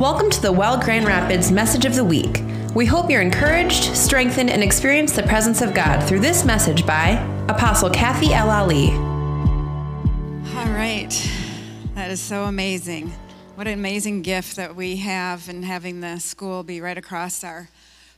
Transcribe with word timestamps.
Welcome 0.00 0.30
to 0.30 0.40
the 0.40 0.50
Well 0.50 0.80
Grand 0.80 1.06
Rapids 1.06 1.52
Message 1.52 1.84
of 1.84 1.94
the 1.94 2.02
Week. 2.02 2.42
We 2.74 2.86
hope 2.86 3.10
you're 3.10 3.20
encouraged, 3.20 3.94
strengthened, 3.94 4.48
and 4.48 4.62
experience 4.62 5.12
the 5.12 5.24
presence 5.24 5.60
of 5.60 5.74
God 5.74 6.02
through 6.08 6.20
this 6.20 6.42
message 6.42 6.86
by 6.86 7.22
Apostle 7.50 7.90
Kathy 7.90 8.32
L. 8.32 8.48
Ali. 8.48 8.92
All 10.56 10.72
right. 10.72 11.10
That 11.96 12.10
is 12.10 12.18
so 12.18 12.44
amazing. 12.44 13.12
What 13.56 13.66
an 13.66 13.74
amazing 13.74 14.22
gift 14.22 14.56
that 14.56 14.74
we 14.74 14.96
have 14.96 15.50
in 15.50 15.64
having 15.64 16.00
the 16.00 16.18
school 16.18 16.62
be 16.62 16.80
right 16.80 16.96
across 16.96 17.44
our 17.44 17.68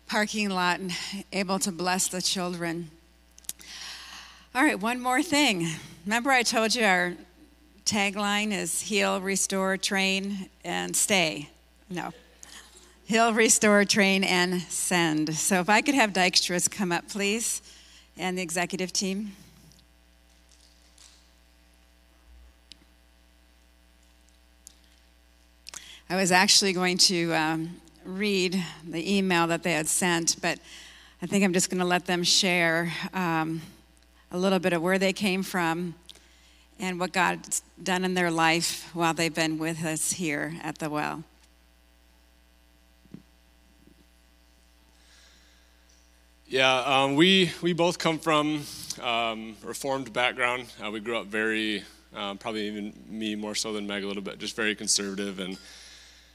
parking 0.07 0.51
lot 0.51 0.79
and 0.79 0.93
able 1.33 1.59
to 1.59 1.73
bless 1.73 2.07
the 2.07 2.23
children. 2.23 2.93
All 4.55 4.63
right, 4.63 4.79
one 4.79 5.01
more 5.01 5.21
thing. 5.21 5.67
Remember, 6.07 6.31
I 6.31 6.45
told 6.45 6.77
you 6.77 6.85
our 6.85 7.15
tagline 7.85 8.53
is 8.53 8.83
heal, 8.83 9.21
restore, 9.21 9.77
train, 9.77 10.49
and 10.63 10.95
stay. 10.95 11.49
No. 11.91 12.13
He'll 13.05 13.35
restore, 13.35 13.85
train, 13.85 14.25
and 14.25 14.63
send. 14.63 15.35
So 15.35 15.61
if 15.61 15.69
I 15.69 15.83
could 15.83 15.95
have 15.95 16.13
Dykstra's 16.13 16.69
come 16.69 16.93
up, 16.93 17.09
please, 17.09 17.61
and 18.17 18.39
the 18.39 18.43
executive 18.43 18.93
team. 18.93 19.33
I 26.09 26.17
was 26.17 26.31
actually 26.31 26.73
going 26.73 26.99
to 26.99 27.33
um, 27.33 27.81
read 28.05 28.63
the 28.87 29.17
email 29.17 29.47
that 29.47 29.63
they 29.63 29.73
had 29.73 29.89
sent, 29.89 30.37
but 30.43 30.59
I 31.23 31.27
think 31.27 31.45
I'm 31.45 31.53
just 31.53 31.71
going 31.71 31.81
to 31.81 31.87
let 31.87 32.07
them 32.07 32.23
share 32.23 32.93
um, 33.15 33.63
a 34.31 34.37
little 34.37 34.59
bit 34.59 34.73
of 34.73 34.83
where 34.83 34.99
they 34.99 35.13
came 35.13 35.43
from 35.43 35.95
and 36.79 36.99
what 37.01 37.13
God's 37.13 37.63
done 37.83 38.05
in 38.05 38.15
their 38.15 38.31
life 38.31 38.91
while 38.93 39.15
they've 39.15 39.35
been 39.35 39.59
with 39.59 39.85
us 39.85 40.13
here 40.13 40.55
at 40.63 40.79
the 40.79 40.91
well. 40.91 41.25
Yeah, 46.53 46.81
um, 46.81 47.17
we, 47.17 47.51
we 47.63 47.73
both 47.73 47.99
come 47.99 48.19
from 48.19 48.65
um, 49.01 49.57
Reformed 49.65 50.13
background. 50.13 50.67
Uh, 50.85 50.91
we 50.91 51.01
grew 51.01 51.17
up 51.17 51.29
very, 51.29 51.83
um, 52.15 52.37
probably 52.37 52.67
even 52.67 52.93
me 53.09 53.35
more 53.37 53.55
so 53.55 53.73
than 53.73 53.87
Meg 53.87 54.05
a 54.05 54.07
little 54.07 54.23
bit, 54.23 54.39
just 54.39 54.55
very 54.55 54.75
conservative 54.75 55.39
and 55.39 55.57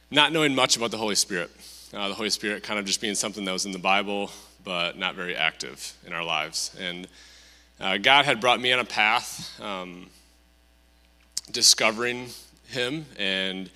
not 0.09 0.33
knowing 0.33 0.55
much 0.55 0.75
about 0.75 0.89
the 0.89 0.97
Holy 0.97 1.13
Spirit. 1.13 1.51
Uh, 1.93 2.07
the 2.07 2.15
Holy 2.15 2.31
Spirit 2.31 2.63
kind 2.63 2.79
of 2.79 2.85
just 2.87 2.99
being 2.99 3.13
something 3.13 3.45
that 3.45 3.51
was 3.51 3.67
in 3.67 3.71
the 3.71 3.77
Bible, 3.77 4.31
but 4.63 4.97
not 4.97 5.13
very 5.13 5.35
active 5.35 5.93
in 6.03 6.13
our 6.13 6.23
lives. 6.23 6.75
And 6.79 7.07
uh, 7.79 7.97
God 7.97 8.25
had 8.25 8.41
brought 8.41 8.59
me 8.59 8.73
on 8.73 8.79
a 8.79 8.85
path 8.85 9.61
um, 9.61 10.07
discovering 11.51 12.29
Him. 12.69 13.05
And 13.19 13.69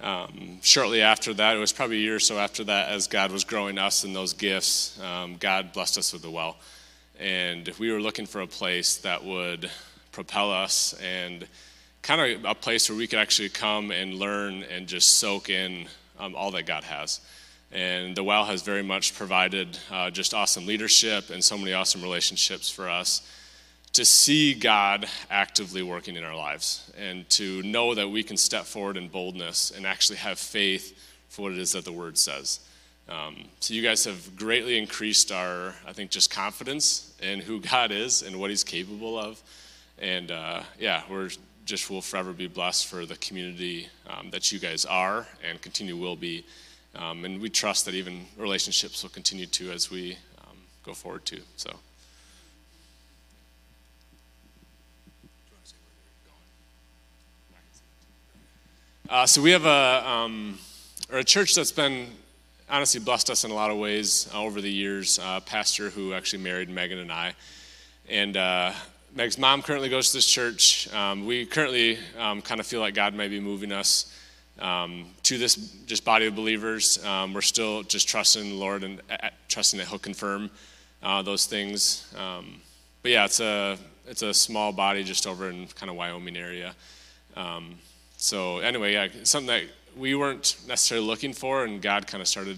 um, 0.00 0.58
shortly 0.62 1.02
after 1.02 1.32
that, 1.34 1.56
it 1.56 1.60
was 1.60 1.72
probably 1.72 1.96
a 1.96 2.00
year 2.00 2.16
or 2.16 2.20
so 2.20 2.38
after 2.38 2.64
that, 2.64 2.88
as 2.88 3.06
God 3.06 3.30
was 3.30 3.44
growing 3.44 3.78
us 3.78 4.04
in 4.04 4.12
those 4.12 4.32
gifts, 4.32 5.00
um, 5.00 5.36
God 5.36 5.72
blessed 5.72 5.98
us 5.98 6.12
with 6.12 6.24
a 6.24 6.30
well. 6.30 6.56
And 7.18 7.68
we 7.78 7.92
were 7.92 8.00
looking 8.00 8.26
for 8.26 8.40
a 8.40 8.46
place 8.46 8.96
that 8.98 9.24
would 9.24 9.70
propel 10.10 10.50
us 10.52 10.94
and 11.02 11.46
kind 12.02 12.20
of 12.20 12.44
a 12.44 12.54
place 12.54 12.88
where 12.88 12.98
we 12.98 13.06
could 13.06 13.18
actually 13.18 13.48
come 13.48 13.90
and 13.90 14.14
learn 14.14 14.64
and 14.64 14.86
just 14.86 15.18
soak 15.18 15.48
in 15.48 15.86
um, 16.18 16.34
all 16.34 16.50
that 16.50 16.66
God 16.66 16.84
has. 16.84 17.20
And 17.72 18.16
the 18.16 18.22
well 18.22 18.44
has 18.44 18.62
very 18.62 18.82
much 18.82 19.14
provided 19.14 19.78
uh, 19.90 20.10
just 20.10 20.34
awesome 20.34 20.66
leadership 20.66 21.30
and 21.30 21.42
so 21.42 21.56
many 21.56 21.72
awesome 21.72 22.02
relationships 22.02 22.68
for 22.68 22.88
us 22.88 23.22
to 23.94 24.04
see 24.04 24.54
God 24.54 25.06
actively 25.30 25.82
working 25.82 26.16
in 26.16 26.24
our 26.24 26.36
lives 26.36 26.90
and 26.98 27.28
to 27.30 27.62
know 27.62 27.94
that 27.94 28.08
we 28.08 28.24
can 28.24 28.36
step 28.36 28.64
forward 28.64 28.96
in 28.96 29.08
boldness 29.08 29.70
and 29.70 29.86
actually 29.86 30.16
have 30.16 30.38
faith 30.38 30.98
for 31.28 31.42
what 31.42 31.52
it 31.52 31.58
is 31.58 31.72
that 31.72 31.84
the 31.84 31.92
word 31.92 32.18
says. 32.18 32.58
Um, 33.08 33.44
so 33.60 33.72
you 33.72 33.82
guys 33.82 34.04
have 34.04 34.34
greatly 34.34 34.78
increased 34.78 35.30
our, 35.30 35.74
I 35.86 35.92
think, 35.92 36.10
just 36.10 36.28
confidence 36.28 37.14
in 37.22 37.38
who 37.38 37.60
God 37.60 37.92
is 37.92 38.22
and 38.22 38.40
what 38.40 38.50
He's 38.50 38.64
capable 38.64 39.16
of. 39.16 39.40
And 39.98 40.32
uh, 40.32 40.62
yeah, 40.78 41.02
we're 41.08 41.30
just 41.64 41.88
will 41.88 42.02
forever 42.02 42.32
be 42.32 42.48
blessed 42.48 42.86
for 42.86 43.06
the 43.06 43.16
community 43.16 43.88
um, 44.08 44.30
that 44.30 44.50
you 44.50 44.58
guys 44.58 44.84
are 44.84 45.26
and 45.48 45.62
continue 45.62 45.96
will 45.96 46.16
be. 46.16 46.44
Um, 46.96 47.24
and 47.24 47.40
we 47.40 47.48
trust 47.48 47.84
that 47.84 47.94
even 47.94 48.26
relationships 48.36 49.04
will 49.04 49.10
continue 49.10 49.46
to 49.46 49.70
as 49.70 49.88
we 49.88 50.16
um, 50.40 50.56
go 50.84 50.94
forward 50.94 51.24
too. 51.24 51.42
So. 51.56 51.70
Uh, 59.14 59.24
so 59.24 59.40
we 59.40 59.52
have 59.52 59.64
a, 59.64 60.10
um, 60.10 60.58
or 61.08 61.18
a 61.18 61.24
church 61.24 61.54
that's 61.54 61.70
been 61.70 62.08
honestly 62.68 62.98
blessed 62.98 63.30
us 63.30 63.44
in 63.44 63.52
a 63.52 63.54
lot 63.54 63.70
of 63.70 63.78
ways 63.78 64.28
uh, 64.34 64.42
over 64.42 64.60
the 64.60 64.68
years. 64.68 65.20
Uh, 65.20 65.38
pastor 65.38 65.88
who 65.88 66.12
actually 66.12 66.42
married 66.42 66.68
Megan 66.68 66.98
and 66.98 67.12
I, 67.12 67.32
and 68.08 68.36
uh, 68.36 68.72
Meg's 69.14 69.38
mom 69.38 69.62
currently 69.62 69.88
goes 69.88 70.10
to 70.10 70.16
this 70.16 70.26
church. 70.26 70.92
Um, 70.92 71.26
we 71.26 71.46
currently 71.46 71.96
um, 72.18 72.42
kind 72.42 72.58
of 72.58 72.66
feel 72.66 72.80
like 72.80 72.94
God 72.94 73.14
may 73.14 73.28
be 73.28 73.38
moving 73.38 73.70
us 73.70 74.12
um, 74.58 75.06
to 75.22 75.38
this 75.38 75.54
just 75.86 76.04
body 76.04 76.26
of 76.26 76.34
believers. 76.34 76.98
Um, 77.04 77.34
we're 77.34 77.40
still 77.40 77.84
just 77.84 78.08
trusting 78.08 78.42
the 78.42 78.56
Lord 78.56 78.82
and 78.82 79.00
trusting 79.46 79.78
that 79.78 79.86
He'll 79.86 80.00
confirm 80.00 80.50
uh, 81.04 81.22
those 81.22 81.46
things. 81.46 82.12
Um, 82.18 82.56
but 83.02 83.12
yeah, 83.12 83.26
it's 83.26 83.38
a 83.38 83.78
it's 84.08 84.22
a 84.22 84.34
small 84.34 84.72
body 84.72 85.04
just 85.04 85.24
over 85.28 85.50
in 85.50 85.68
kind 85.68 85.88
of 85.88 85.94
Wyoming 85.94 86.36
area. 86.36 86.74
So 88.24 88.60
anyway, 88.60 88.94
yeah, 88.94 89.08
something 89.24 89.48
that 89.48 89.64
we 89.98 90.14
weren't 90.14 90.56
necessarily 90.66 91.06
looking 91.06 91.34
for, 91.34 91.64
and 91.64 91.82
God 91.82 92.06
kind 92.06 92.22
of 92.22 92.26
started 92.26 92.56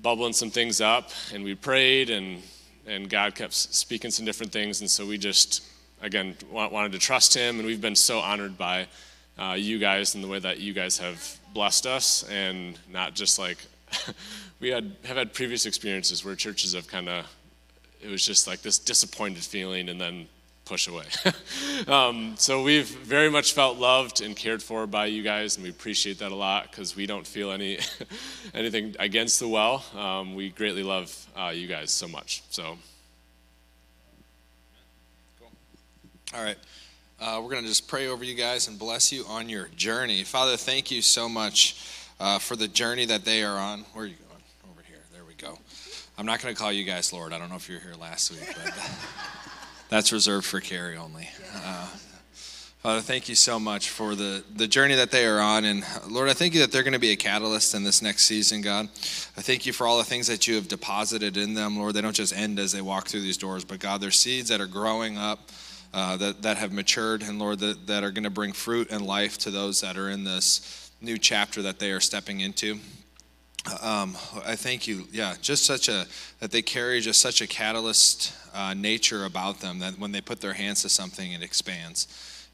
bubbling 0.00 0.32
some 0.32 0.48
things 0.48 0.80
up, 0.80 1.10
and 1.34 1.44
we 1.44 1.54
prayed, 1.54 2.08
and 2.08 2.42
and 2.86 3.10
God 3.10 3.34
kept 3.34 3.52
speaking 3.52 4.10
some 4.10 4.24
different 4.24 4.52
things, 4.52 4.80
and 4.80 4.90
so 4.90 5.04
we 5.04 5.18
just 5.18 5.64
again 6.00 6.34
wanted 6.50 6.92
to 6.92 6.98
trust 6.98 7.34
Him, 7.34 7.58
and 7.58 7.66
we've 7.66 7.82
been 7.82 7.94
so 7.94 8.20
honored 8.20 8.56
by 8.56 8.86
uh, 9.38 9.52
you 9.52 9.78
guys 9.78 10.14
and 10.14 10.24
the 10.24 10.28
way 10.28 10.38
that 10.38 10.60
you 10.60 10.72
guys 10.72 10.96
have 10.96 11.38
blessed 11.52 11.86
us, 11.86 12.26
and 12.30 12.78
not 12.90 13.12
just 13.12 13.38
like 13.38 13.58
we 14.60 14.70
had 14.70 14.96
have 15.04 15.18
had 15.18 15.34
previous 15.34 15.66
experiences 15.66 16.24
where 16.24 16.34
churches 16.34 16.72
have 16.72 16.88
kind 16.88 17.10
of 17.10 17.26
it 18.00 18.08
was 18.08 18.24
just 18.24 18.46
like 18.46 18.62
this 18.62 18.78
disappointed 18.78 19.44
feeling, 19.44 19.90
and 19.90 20.00
then 20.00 20.26
push 20.64 20.88
away. 20.88 21.04
um, 21.88 22.34
so 22.36 22.62
we've 22.62 22.88
very 22.88 23.30
much 23.30 23.52
felt 23.52 23.78
loved 23.78 24.20
and 24.20 24.34
cared 24.34 24.62
for 24.62 24.86
by 24.86 25.06
you 25.06 25.22
guys, 25.22 25.56
and 25.56 25.64
we 25.64 25.70
appreciate 25.70 26.18
that 26.18 26.32
a 26.32 26.34
lot 26.34 26.70
because 26.70 26.96
we 26.96 27.06
don't 27.06 27.26
feel 27.26 27.50
any 27.50 27.78
anything 28.54 28.94
against 28.98 29.40
the 29.40 29.48
well. 29.48 29.84
Um, 29.96 30.34
we 30.34 30.50
greatly 30.50 30.82
love 30.82 31.14
uh, 31.36 31.52
you 31.54 31.66
guys 31.66 31.90
so 31.90 32.08
much. 32.08 32.42
So. 32.50 32.76
Cool. 35.38 35.50
All 36.34 36.44
right. 36.44 36.58
Uh, 37.20 37.40
we're 37.42 37.50
going 37.50 37.62
to 37.62 37.68
just 37.68 37.88
pray 37.88 38.08
over 38.08 38.24
you 38.24 38.34
guys 38.34 38.68
and 38.68 38.78
bless 38.78 39.12
you 39.12 39.24
on 39.28 39.48
your 39.48 39.68
journey. 39.76 40.24
Father, 40.24 40.56
thank 40.56 40.90
you 40.90 41.00
so 41.00 41.28
much 41.28 41.76
uh, 42.18 42.38
for 42.38 42.56
the 42.56 42.68
journey 42.68 43.06
that 43.06 43.24
they 43.24 43.42
are 43.42 43.56
on. 43.56 43.80
Where 43.92 44.04
are 44.04 44.08
you 44.08 44.14
going? 44.28 44.42
Over 44.70 44.82
here. 44.86 44.98
There 45.12 45.24
we 45.24 45.34
go. 45.34 45.58
I'm 46.18 46.26
not 46.26 46.42
going 46.42 46.54
to 46.54 46.60
call 46.60 46.72
you 46.72 46.84
guys 46.84 47.12
Lord. 47.12 47.32
I 47.32 47.38
don't 47.38 47.50
know 47.50 47.56
if 47.56 47.68
you 47.68 47.76
were 47.76 47.80
here 47.80 47.94
last 48.00 48.30
week, 48.30 48.46
but 48.46 48.72
that's 49.94 50.12
reserved 50.12 50.44
for 50.44 50.58
Carrie 50.58 50.96
only. 50.96 51.28
Uh, 51.54 51.86
Father, 52.78 53.00
thank 53.00 53.28
you 53.28 53.36
so 53.36 53.60
much 53.60 53.90
for 53.90 54.16
the, 54.16 54.42
the 54.56 54.66
journey 54.66 54.96
that 54.96 55.12
they 55.12 55.24
are 55.24 55.38
on. 55.38 55.64
And 55.64 55.84
Lord, 56.08 56.28
I 56.28 56.32
thank 56.32 56.52
you 56.52 56.60
that 56.62 56.72
they're 56.72 56.82
going 56.82 56.94
to 56.94 56.98
be 56.98 57.12
a 57.12 57.16
catalyst 57.16 57.76
in 57.76 57.84
this 57.84 58.02
next 58.02 58.26
season, 58.26 58.60
God. 58.60 58.86
I 58.86 59.40
thank 59.40 59.66
you 59.66 59.72
for 59.72 59.86
all 59.86 59.98
the 59.98 60.04
things 60.04 60.26
that 60.26 60.48
you 60.48 60.56
have 60.56 60.66
deposited 60.66 61.36
in 61.36 61.54
them, 61.54 61.78
Lord. 61.78 61.94
They 61.94 62.00
don't 62.00 62.12
just 62.12 62.36
end 62.36 62.58
as 62.58 62.72
they 62.72 62.80
walk 62.80 63.06
through 63.06 63.20
these 63.20 63.36
doors, 63.36 63.64
but 63.64 63.78
God, 63.78 64.00
they're 64.00 64.10
seeds 64.10 64.48
that 64.48 64.60
are 64.60 64.66
growing 64.66 65.16
up 65.16 65.52
uh, 65.92 66.16
that, 66.16 66.42
that 66.42 66.56
have 66.56 66.72
matured, 66.72 67.22
and 67.22 67.38
Lord, 67.38 67.60
that, 67.60 67.86
that 67.86 68.02
are 68.02 68.10
going 68.10 68.24
to 68.24 68.30
bring 68.30 68.52
fruit 68.52 68.90
and 68.90 69.06
life 69.06 69.38
to 69.38 69.52
those 69.52 69.80
that 69.82 69.96
are 69.96 70.10
in 70.10 70.24
this 70.24 70.90
new 71.00 71.18
chapter 71.18 71.62
that 71.62 71.78
they 71.78 71.92
are 71.92 72.00
stepping 72.00 72.40
into. 72.40 72.80
Um, 73.80 74.16
I 74.44 74.56
thank 74.56 74.86
you. 74.86 75.06
Yeah, 75.10 75.34
just 75.40 75.64
such 75.64 75.88
a 75.88 76.06
that 76.40 76.50
they 76.50 76.60
carry 76.60 77.00
just 77.00 77.20
such 77.20 77.40
a 77.40 77.46
catalyst 77.46 78.34
uh, 78.54 78.74
nature 78.74 79.24
about 79.24 79.60
them 79.60 79.78
that 79.78 79.98
when 79.98 80.12
they 80.12 80.20
put 80.20 80.40
their 80.40 80.52
hands 80.52 80.82
to 80.82 80.88
something, 80.88 81.32
it 81.32 81.42
expands. 81.42 82.06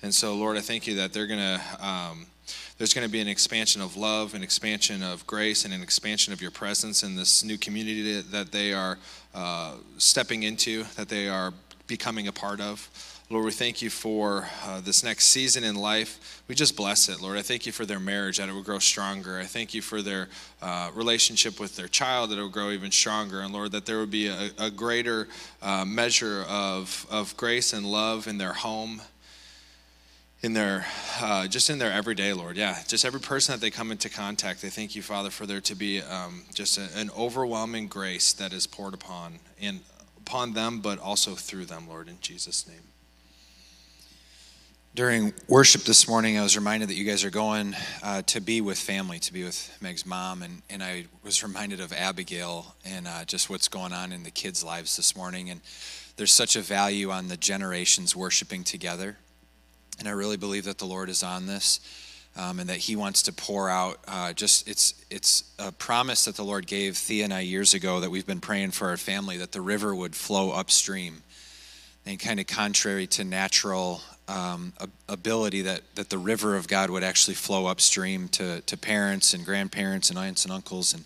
And 0.02 0.14
so, 0.14 0.34
Lord, 0.34 0.56
I 0.56 0.60
thank 0.60 0.86
you 0.86 0.96
that 0.96 1.12
they're 1.12 1.26
gonna. 1.26 1.60
Um, 1.80 2.26
there's 2.78 2.94
going 2.94 3.06
to 3.06 3.12
be 3.12 3.20
an 3.20 3.28
expansion 3.28 3.82
of 3.82 3.96
love, 3.96 4.34
an 4.34 4.42
expansion 4.42 5.02
of 5.02 5.26
grace, 5.26 5.66
and 5.66 5.74
an 5.74 5.82
expansion 5.82 6.32
of 6.32 6.40
your 6.40 6.50
presence 6.50 7.02
in 7.02 7.14
this 7.14 7.44
new 7.44 7.58
community 7.58 8.22
that 8.22 8.52
they 8.52 8.72
are 8.72 8.98
uh, 9.34 9.74
stepping 9.98 10.44
into, 10.44 10.84
that 10.96 11.10
they 11.10 11.28
are 11.28 11.52
becoming 11.86 12.26
a 12.26 12.32
part 12.32 12.58
of. 12.58 12.88
Lord, 13.32 13.44
we 13.44 13.52
thank 13.52 13.80
you 13.80 13.90
for 13.90 14.48
uh, 14.64 14.80
this 14.80 15.04
next 15.04 15.26
season 15.26 15.62
in 15.62 15.76
life. 15.76 16.42
We 16.48 16.56
just 16.56 16.76
bless 16.76 17.08
it, 17.08 17.20
Lord. 17.20 17.38
I 17.38 17.42
thank 17.42 17.64
you 17.64 17.70
for 17.70 17.86
their 17.86 18.00
marriage, 18.00 18.38
that 18.38 18.48
it 18.48 18.52
will 18.52 18.64
grow 18.64 18.80
stronger. 18.80 19.38
I 19.38 19.44
thank 19.44 19.72
you 19.72 19.82
for 19.82 20.02
their 20.02 20.28
uh, 20.60 20.90
relationship 20.94 21.60
with 21.60 21.76
their 21.76 21.86
child, 21.86 22.30
that 22.30 22.38
it 22.38 22.42
will 22.42 22.48
grow 22.48 22.70
even 22.70 22.90
stronger. 22.90 23.40
And 23.42 23.52
Lord, 23.52 23.70
that 23.70 23.86
there 23.86 24.00
would 24.00 24.10
be 24.10 24.26
a, 24.26 24.50
a 24.58 24.68
greater 24.68 25.28
uh, 25.62 25.84
measure 25.84 26.44
of, 26.48 27.06
of 27.08 27.36
grace 27.36 27.72
and 27.72 27.86
love 27.86 28.26
in 28.26 28.36
their 28.38 28.52
home 28.52 29.00
in 30.42 30.52
their 30.54 30.86
uh, 31.20 31.46
just 31.46 31.68
in 31.68 31.78
their 31.78 31.92
everyday 31.92 32.32
lord 32.32 32.56
yeah 32.56 32.78
just 32.88 33.04
every 33.04 33.20
person 33.20 33.52
that 33.52 33.60
they 33.60 33.70
come 33.70 33.92
into 33.92 34.08
contact 34.08 34.62
they 34.62 34.70
thank 34.70 34.96
you 34.96 35.02
father 35.02 35.28
for 35.28 35.44
there 35.44 35.60
to 35.60 35.74
be 35.74 36.00
um, 36.00 36.44
just 36.54 36.78
a, 36.78 36.88
an 36.98 37.10
overwhelming 37.10 37.86
grace 37.86 38.32
that 38.32 38.50
is 38.50 38.66
poured 38.66 38.94
upon 38.94 39.38
and 39.60 39.80
upon 40.16 40.54
them 40.54 40.80
but 40.80 40.98
also 40.98 41.34
through 41.34 41.66
them 41.66 41.86
lord 41.86 42.08
in 42.08 42.16
jesus 42.22 42.66
name 42.66 42.89
during 44.94 45.32
worship 45.46 45.82
this 45.82 46.08
morning, 46.08 46.36
I 46.36 46.42
was 46.42 46.56
reminded 46.56 46.88
that 46.88 46.96
you 46.96 47.04
guys 47.04 47.24
are 47.24 47.30
going 47.30 47.76
uh, 48.02 48.22
to 48.22 48.40
be 48.40 48.60
with 48.60 48.76
family, 48.76 49.20
to 49.20 49.32
be 49.32 49.44
with 49.44 49.76
Meg's 49.80 50.04
mom, 50.04 50.42
and, 50.42 50.62
and 50.68 50.82
I 50.82 51.06
was 51.22 51.44
reminded 51.44 51.80
of 51.80 51.92
Abigail 51.92 52.74
and 52.84 53.06
uh, 53.06 53.24
just 53.24 53.48
what's 53.48 53.68
going 53.68 53.92
on 53.92 54.10
in 54.10 54.24
the 54.24 54.32
kids' 54.32 54.64
lives 54.64 54.96
this 54.96 55.16
morning. 55.16 55.48
And 55.48 55.60
there's 56.16 56.32
such 56.32 56.56
a 56.56 56.60
value 56.60 57.10
on 57.10 57.28
the 57.28 57.36
generations 57.36 58.16
worshiping 58.16 58.64
together. 58.64 59.16
And 60.00 60.08
I 60.08 60.12
really 60.12 60.36
believe 60.36 60.64
that 60.64 60.78
the 60.78 60.86
Lord 60.86 61.08
is 61.08 61.22
on 61.22 61.46
this. 61.46 61.80
Um, 62.36 62.60
and 62.60 62.68
that 62.70 62.76
He 62.76 62.94
wants 62.94 63.22
to 63.24 63.32
pour 63.32 63.68
out. 63.68 63.98
Uh, 64.06 64.32
just 64.32 64.68
it's 64.68 64.94
it's 65.10 65.52
a 65.58 65.72
promise 65.72 66.26
that 66.26 66.36
the 66.36 66.44
Lord 66.44 66.68
gave 66.68 66.96
Thea 66.96 67.24
and 67.24 67.34
I 67.34 67.40
years 67.40 67.74
ago 67.74 67.98
that 67.98 68.10
we've 68.10 68.24
been 68.24 68.40
praying 68.40 68.70
for 68.70 68.88
our 68.88 68.96
family 68.96 69.36
that 69.38 69.50
the 69.50 69.60
river 69.60 69.92
would 69.92 70.14
flow 70.14 70.52
upstream, 70.52 71.24
and 72.06 72.20
kind 72.20 72.38
of 72.38 72.46
contrary 72.46 73.08
to 73.08 73.24
natural 73.24 74.00
um, 74.30 74.72
ability 75.08 75.62
that, 75.62 75.82
that 75.96 76.08
the 76.08 76.18
river 76.18 76.54
of 76.54 76.68
God 76.68 76.88
would 76.90 77.02
actually 77.02 77.34
flow 77.34 77.66
upstream 77.66 78.28
to, 78.28 78.60
to 78.62 78.76
parents 78.76 79.34
and 79.34 79.44
grandparents 79.44 80.08
and 80.08 80.18
aunts 80.18 80.44
and 80.44 80.52
uncles. 80.52 80.94
And, 80.94 81.04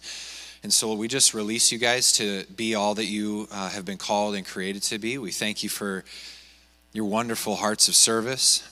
and 0.62 0.72
so 0.72 0.92
we 0.92 1.08
just 1.08 1.32
release 1.32 1.72
you 1.72 1.78
guys 1.78 2.12
to 2.12 2.44
be 2.54 2.74
all 2.74 2.94
that 2.94 3.06
you 3.06 3.48
uh, 3.50 3.70
have 3.70 3.86
been 3.86 3.96
called 3.96 4.34
and 4.34 4.46
created 4.46 4.82
to 4.84 4.98
be. 4.98 5.16
We 5.16 5.32
thank 5.32 5.62
you 5.62 5.70
for 5.70 6.04
your 6.92 7.06
wonderful 7.06 7.56
hearts 7.56 7.88
of 7.88 7.94
service, 7.94 8.68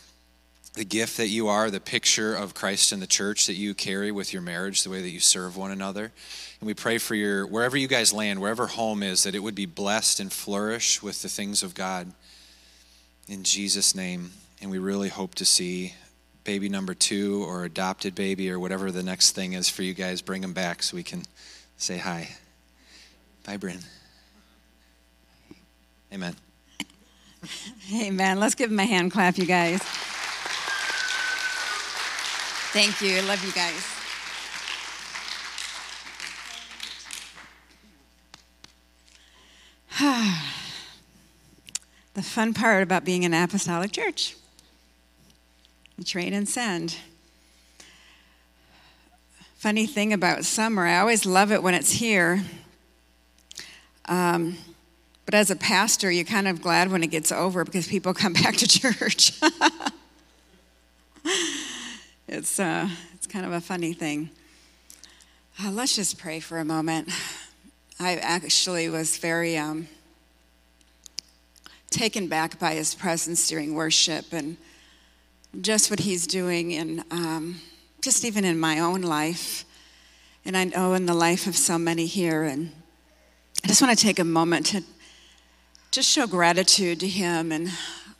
the 0.74 0.84
gift 0.84 1.16
that 1.16 1.28
you 1.28 1.48
are, 1.48 1.70
the 1.70 1.80
picture 1.80 2.34
of 2.34 2.54
Christ 2.54 2.92
in 2.92 3.00
the 3.00 3.06
church 3.06 3.46
that 3.46 3.54
you 3.54 3.74
carry 3.74 4.12
with 4.12 4.32
your 4.34 4.42
marriage, 4.42 4.82
the 4.82 4.90
way 4.90 5.00
that 5.00 5.10
you 5.10 5.20
serve 5.20 5.56
one 5.56 5.70
another. 5.70 6.12
And 6.60 6.66
we 6.66 6.74
pray 6.74 6.98
for 6.98 7.14
your, 7.14 7.46
wherever 7.46 7.76
you 7.76 7.88
guys 7.88 8.12
land, 8.12 8.40
wherever 8.40 8.66
home 8.66 9.02
is, 9.02 9.22
that 9.22 9.34
it 9.34 9.42
would 9.42 9.54
be 9.54 9.66
blessed 9.66 10.20
and 10.20 10.30
flourish 10.30 11.02
with 11.02 11.22
the 11.22 11.28
things 11.28 11.62
of 11.62 11.74
God. 11.74 12.12
In 13.28 13.44
Jesus' 13.44 13.94
name 13.94 14.30
and 14.62 14.70
we 14.70 14.78
really 14.78 15.08
hope 15.08 15.34
to 15.34 15.44
see 15.44 15.92
baby 16.44 16.68
number 16.68 16.94
two 16.94 17.44
or 17.44 17.64
adopted 17.64 18.14
baby 18.14 18.48
or 18.48 18.60
whatever 18.60 18.92
the 18.92 19.02
next 19.02 19.32
thing 19.32 19.54
is 19.54 19.68
for 19.68 19.82
you 19.82 19.92
guys. 19.92 20.22
Bring 20.22 20.40
them 20.40 20.52
back 20.52 20.84
so 20.84 20.96
we 20.96 21.02
can 21.02 21.24
say 21.76 21.98
hi. 21.98 22.28
Bye, 23.44 23.56
Bryn. 23.56 23.80
Amen. 26.12 26.36
Amen. 27.92 28.38
Let's 28.38 28.54
give 28.54 28.70
him 28.70 28.78
a 28.78 28.86
hand 28.86 29.10
clap, 29.10 29.36
you 29.36 29.46
guys. 29.46 29.82
Thank 32.72 33.02
you. 33.02 33.18
I 33.18 33.22
love 33.22 33.44
you 33.44 33.50
guys. 33.52 33.88
the 42.14 42.22
fun 42.22 42.54
part 42.54 42.84
about 42.84 43.04
being 43.04 43.24
an 43.24 43.34
apostolic 43.34 43.90
church 43.90 44.36
train 46.04 46.32
and 46.32 46.48
send. 46.48 46.96
Funny 49.56 49.86
thing 49.86 50.12
about 50.12 50.44
summer, 50.44 50.86
I 50.86 50.98
always 50.98 51.24
love 51.24 51.52
it 51.52 51.62
when 51.62 51.74
it's 51.74 51.92
here. 51.92 52.42
Um, 54.06 54.56
but 55.24 55.34
as 55.34 55.50
a 55.50 55.56
pastor, 55.56 56.10
you're 56.10 56.24
kind 56.24 56.48
of 56.48 56.60
glad 56.60 56.90
when 56.90 57.02
it 57.02 57.08
gets 57.08 57.30
over 57.30 57.64
because 57.64 57.86
people 57.86 58.12
come 58.22 58.32
back 58.32 58.56
to 58.56 58.66
church. 58.66 59.32
it's, 62.28 62.58
uh, 62.58 62.88
it's 63.14 63.26
kind 63.26 63.46
of 63.46 63.52
a 63.52 63.60
funny 63.60 63.92
thing. 63.92 64.30
Uh, 65.62 65.70
let's 65.70 65.94
just 65.94 66.18
pray 66.18 66.40
for 66.40 66.58
a 66.58 66.64
moment. 66.64 67.08
I 68.00 68.16
actually 68.16 68.88
was 68.88 69.16
very 69.18 69.56
um, 69.56 69.86
taken 71.90 72.26
back 72.26 72.58
by 72.58 72.74
his 72.74 72.94
presence 72.94 73.48
during 73.48 73.74
worship 73.74 74.32
and 74.32 74.56
just 75.60 75.90
what 75.90 76.00
he's 76.00 76.26
doing 76.26 76.70
in 76.70 77.04
um, 77.10 77.60
just 78.00 78.24
even 78.24 78.44
in 78.44 78.58
my 78.58 78.78
own 78.78 79.02
life. 79.02 79.64
And 80.44 80.56
i 80.56 80.64
know 80.64 80.94
in 80.94 81.06
the 81.06 81.14
life 81.14 81.46
of 81.46 81.56
so 81.56 81.78
many 81.78 82.06
here. 82.06 82.42
And 82.42 82.72
i 83.64 83.68
just 83.68 83.82
want 83.82 83.96
to 83.96 84.02
take 84.02 84.18
a 84.18 84.24
moment 84.24 84.66
to 84.66 84.82
just 85.90 86.10
show 86.10 86.26
gratitude 86.26 87.00
to 87.00 87.08
him. 87.08 87.52
And 87.52 87.70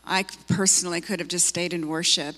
i 0.04 0.24
personally 0.48 1.00
could 1.00 1.20
have 1.20 1.28
just 1.28 1.46
stayed 1.46 1.72
in 1.72 1.88
worship 1.88 2.36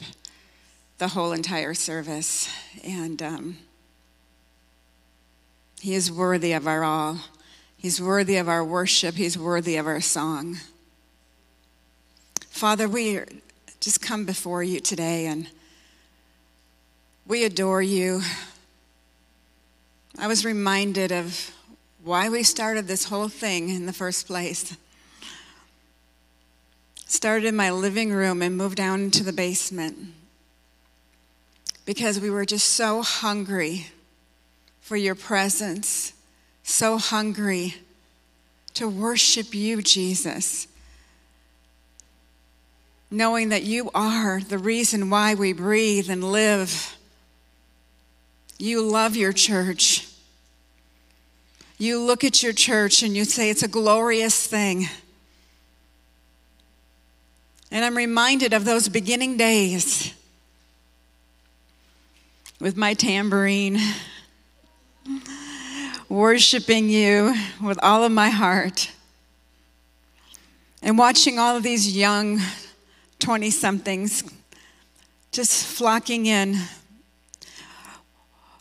the 0.98 1.08
whole 1.08 1.32
entire 1.32 1.74
service. 1.74 2.48
And 2.84 3.20
um, 3.22 3.58
he 5.80 5.94
is 5.94 6.10
worthy 6.10 6.52
of 6.52 6.66
our 6.66 6.84
all. 6.84 7.18
He's 7.76 8.00
worthy 8.00 8.36
of 8.36 8.48
our 8.48 8.64
worship. 8.64 9.16
He's 9.16 9.36
worthy 9.36 9.76
of 9.76 9.86
our 9.86 10.00
song. 10.00 10.56
Father 12.48 12.88
we 12.88 13.20
just 13.84 14.00
come 14.00 14.24
before 14.24 14.62
you 14.62 14.80
today 14.80 15.26
and 15.26 15.46
we 17.26 17.44
adore 17.44 17.82
you. 17.82 18.22
I 20.18 20.26
was 20.26 20.42
reminded 20.42 21.12
of 21.12 21.50
why 22.02 22.30
we 22.30 22.44
started 22.44 22.86
this 22.86 23.04
whole 23.04 23.28
thing 23.28 23.68
in 23.68 23.84
the 23.84 23.92
first 23.92 24.26
place. 24.26 24.74
Started 27.04 27.46
in 27.46 27.56
my 27.56 27.70
living 27.70 28.10
room 28.10 28.40
and 28.40 28.56
moved 28.56 28.78
down 28.78 29.02
into 29.02 29.22
the 29.22 29.34
basement 29.34 29.98
because 31.84 32.18
we 32.18 32.30
were 32.30 32.46
just 32.46 32.68
so 32.68 33.02
hungry 33.02 33.88
for 34.80 34.96
your 34.96 35.14
presence, 35.14 36.14
so 36.62 36.96
hungry 36.96 37.74
to 38.72 38.88
worship 38.88 39.54
you, 39.54 39.82
Jesus 39.82 40.68
knowing 43.14 43.50
that 43.50 43.62
you 43.62 43.90
are 43.94 44.40
the 44.40 44.58
reason 44.58 45.08
why 45.08 45.34
we 45.34 45.52
breathe 45.52 46.10
and 46.10 46.24
live. 46.24 46.96
You 48.58 48.82
love 48.82 49.14
your 49.14 49.32
church. 49.32 50.08
You 51.78 52.00
look 52.00 52.24
at 52.24 52.42
your 52.42 52.52
church 52.52 53.04
and 53.04 53.16
you 53.16 53.24
say 53.24 53.50
it's 53.50 53.62
a 53.62 53.68
glorious 53.68 54.46
thing. 54.46 54.88
And 57.70 57.84
I'm 57.84 57.96
reminded 57.96 58.52
of 58.52 58.64
those 58.64 58.88
beginning 58.88 59.36
days 59.36 60.12
with 62.60 62.76
my 62.76 62.94
tambourine, 62.94 63.78
worshiping 66.08 66.88
you 66.88 67.34
with 67.62 67.78
all 67.80 68.02
of 68.02 68.10
my 68.10 68.30
heart, 68.30 68.90
and 70.82 70.98
watching 70.98 71.38
all 71.38 71.56
of 71.56 71.62
these 71.62 71.96
young 71.96 72.40
20 73.24 73.50
somethings 73.50 74.22
just 75.32 75.64
flocking 75.64 76.26
in, 76.26 76.58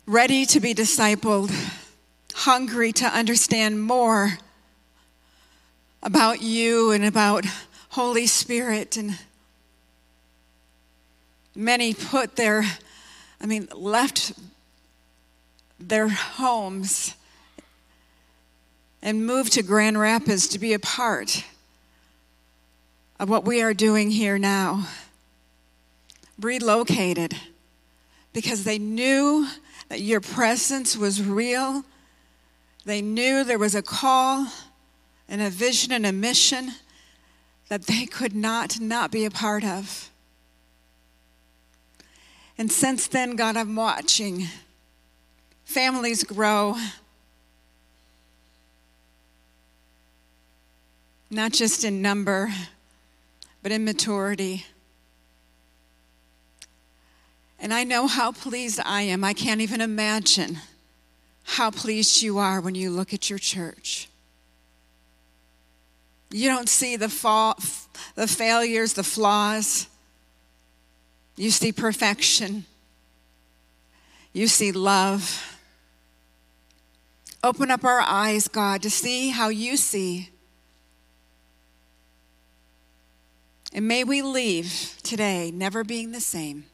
ready 0.05 0.45
to 0.45 0.61
be 0.61 0.73
discipled, 0.73 1.51
hungry 2.33 2.93
to 2.93 3.05
understand 3.05 3.83
more 3.83 4.37
about 6.01 6.41
you 6.41 6.91
and 6.91 7.03
about 7.03 7.43
Holy 7.89 8.25
Spirit. 8.25 8.95
And 8.95 9.19
many 11.53 11.93
put 11.93 12.37
their, 12.37 12.63
I 13.41 13.45
mean, 13.45 13.67
left 13.75 14.31
their 15.77 16.07
homes 16.07 17.15
and 19.01 19.25
moved 19.25 19.51
to 19.51 19.61
Grand 19.61 19.99
Rapids 19.99 20.47
to 20.47 20.57
be 20.57 20.71
a 20.71 20.79
part 20.79 21.43
of 23.19 23.29
what 23.29 23.45
we 23.45 23.61
are 23.61 23.73
doing 23.73 24.11
here 24.11 24.37
now. 24.37 24.87
Relocated 26.39 27.35
because 28.33 28.63
they 28.63 28.79
knew 28.79 29.47
that 29.89 30.01
your 30.01 30.19
presence 30.19 30.97
was 30.97 31.21
real. 31.21 31.83
They 32.85 33.01
knew 33.01 33.43
there 33.43 33.59
was 33.59 33.75
a 33.75 33.81
call 33.81 34.47
and 35.29 35.41
a 35.41 35.49
vision 35.49 35.91
and 35.93 36.05
a 36.05 36.11
mission 36.11 36.73
that 37.69 37.83
they 37.83 38.05
could 38.05 38.35
not 38.35 38.79
not 38.79 39.11
be 39.11 39.25
a 39.25 39.31
part 39.31 39.63
of. 39.63 40.09
And 42.57 42.71
since 42.71 43.07
then, 43.07 43.35
God, 43.35 43.57
I'm 43.57 43.75
watching 43.75 44.47
families 45.65 46.23
grow. 46.23 46.75
Not 51.31 51.51
just 51.51 51.83
in 51.83 52.01
number, 52.01 52.53
but 53.63 53.71
in 53.71 53.85
maturity. 53.85 54.65
And 57.59 57.73
I 57.73 57.85
know 57.85 58.07
how 58.07 58.33
pleased 58.33 58.81
I 58.83 59.03
am. 59.03 59.23
I 59.23 59.33
can't 59.33 59.61
even 59.61 59.79
imagine 59.79 60.59
how 61.43 61.71
pleased 61.71 62.21
you 62.21 62.37
are 62.37 62.59
when 62.59 62.75
you 62.75 62.91
look 62.91 63.13
at 63.13 63.29
your 63.29 63.39
church. 63.39 64.09
You 66.29 66.49
don't 66.49 66.67
see 66.67 66.97
the, 66.97 67.07
fall, 67.07 67.57
the 68.15 68.27
failures, 68.27 68.93
the 68.93 69.03
flaws. 69.03 69.87
You 71.37 71.51
see 71.51 71.71
perfection. 71.71 72.65
You 74.33 74.47
see 74.47 74.73
love. 74.73 75.57
Open 77.43 77.71
up 77.71 77.85
our 77.85 78.01
eyes, 78.01 78.47
God, 78.49 78.81
to 78.81 78.89
see 78.89 79.29
how 79.29 79.49
you 79.49 79.77
see. 79.77 80.32
And 83.73 83.87
may 83.87 84.03
we 84.03 84.21
leave 84.21 84.97
today 85.01 85.51
never 85.51 85.83
being 85.83 86.11
the 86.11 86.19
same. 86.19 86.65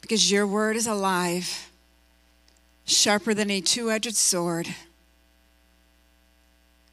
Because 0.00 0.30
your 0.30 0.46
word 0.46 0.76
is 0.76 0.86
alive, 0.86 1.70
sharper 2.86 3.34
than 3.34 3.50
a 3.50 3.60
two 3.60 3.90
edged 3.90 4.16
sword. 4.16 4.74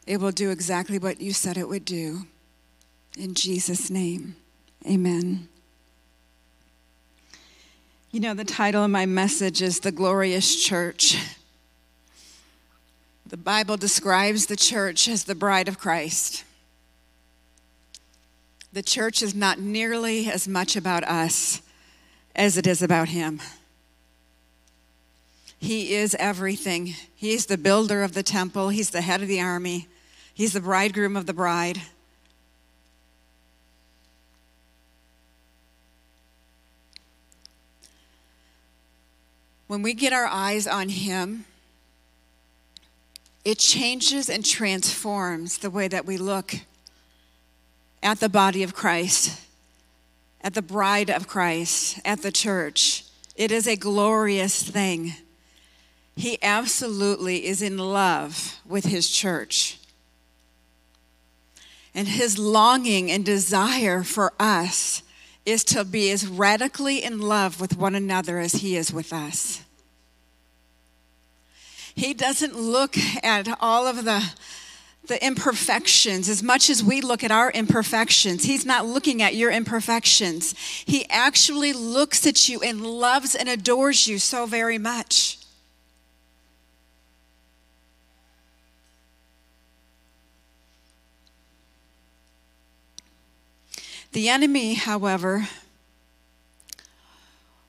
It 0.05 0.19
will 0.19 0.31
do 0.31 0.51
exactly 0.51 0.99
what 0.99 1.21
you 1.21 1.31
said 1.31 1.57
it 1.57 1.69
would 1.69 1.85
do. 1.85 2.27
In 3.17 3.33
Jesus' 3.33 3.89
name, 3.89 4.35
amen. 4.85 5.47
You 8.11 8.19
know, 8.19 8.33
the 8.33 8.45
title 8.45 8.83
of 8.83 8.91
my 8.91 9.05
message 9.05 9.61
is 9.61 9.79
The 9.79 9.91
Glorious 9.91 10.63
Church. 10.63 11.17
The 13.25 13.37
Bible 13.37 13.75
describes 13.75 14.45
the 14.45 14.55
church 14.55 15.07
as 15.07 15.25
the 15.25 15.35
bride 15.35 15.67
of 15.67 15.77
Christ. 15.77 16.43
The 18.73 18.83
church 18.83 19.21
is 19.21 19.33
not 19.33 19.59
nearly 19.59 20.29
as 20.29 20.47
much 20.47 20.75
about 20.75 21.03
us 21.05 21.61
as 22.35 22.57
it 22.57 22.67
is 22.67 22.81
about 22.81 23.09
Him. 23.09 23.41
He 25.59 25.95
is 25.95 26.15
everything. 26.19 26.93
He's 27.15 27.47
the 27.47 27.57
builder 27.57 28.03
of 28.03 28.13
the 28.13 28.23
temple, 28.23 28.69
He's 28.69 28.91
the 28.91 29.01
head 29.01 29.21
of 29.21 29.27
the 29.27 29.41
army, 29.41 29.87
He's 30.33 30.53
the 30.53 30.61
bridegroom 30.61 31.15
of 31.15 31.25
the 31.25 31.33
bride. 31.33 31.81
When 39.67 39.81
we 39.81 39.93
get 39.93 40.13
our 40.13 40.27
eyes 40.27 40.65
on 40.65 40.89
Him, 40.89 41.45
it 43.43 43.59
changes 43.59 44.29
and 44.29 44.45
transforms 44.45 45.57
the 45.57 45.69
way 45.69 45.87
that 45.87 46.05
we 46.05 46.17
look 46.17 46.55
at 48.07 48.21
the 48.21 48.29
body 48.29 48.63
of 48.63 48.73
Christ, 48.73 49.37
at 50.39 50.53
the 50.53 50.61
bride 50.61 51.09
of 51.09 51.27
Christ, 51.27 51.99
at 52.05 52.21
the 52.21 52.31
church. 52.31 53.03
It 53.35 53.51
is 53.51 53.67
a 53.67 53.75
glorious 53.75 54.63
thing. 54.63 55.13
He 56.15 56.41
absolutely 56.41 57.45
is 57.45 57.61
in 57.61 57.77
love 57.77 58.61
with 58.65 58.85
his 58.85 59.09
church. 59.09 59.77
And 61.93 62.07
his 62.07 62.39
longing 62.39 63.11
and 63.11 63.25
desire 63.25 64.03
for 64.03 64.31
us 64.39 65.03
is 65.45 65.65
to 65.65 65.83
be 65.83 66.09
as 66.09 66.25
radically 66.25 67.03
in 67.03 67.19
love 67.19 67.59
with 67.59 67.77
one 67.77 67.93
another 67.93 68.39
as 68.39 68.53
he 68.53 68.77
is 68.77 68.93
with 68.93 69.11
us. 69.11 69.65
He 71.93 72.13
doesn't 72.13 72.55
look 72.55 72.95
at 73.21 73.49
all 73.59 73.85
of 73.85 74.05
the 74.05 74.31
the 75.07 75.23
imperfections 75.25 76.29
as 76.29 76.43
much 76.43 76.69
as 76.69 76.83
we 76.83 77.01
look 77.01 77.23
at 77.23 77.31
our 77.31 77.51
imperfections. 77.51 78.43
He's 78.43 78.65
not 78.65 78.85
looking 78.85 79.21
at 79.21 79.35
your 79.35 79.51
imperfections. 79.51 80.53
He 80.85 81.09
actually 81.09 81.73
looks 81.73 82.25
at 82.27 82.49
you 82.49 82.61
and 82.61 82.85
loves 82.85 83.35
and 83.35 83.49
adores 83.49 84.07
you 84.07 84.19
so 84.19 84.45
very 84.45 84.77
much. 84.77 85.39
The 94.13 94.29
enemy, 94.29 94.73
however, 94.73 95.47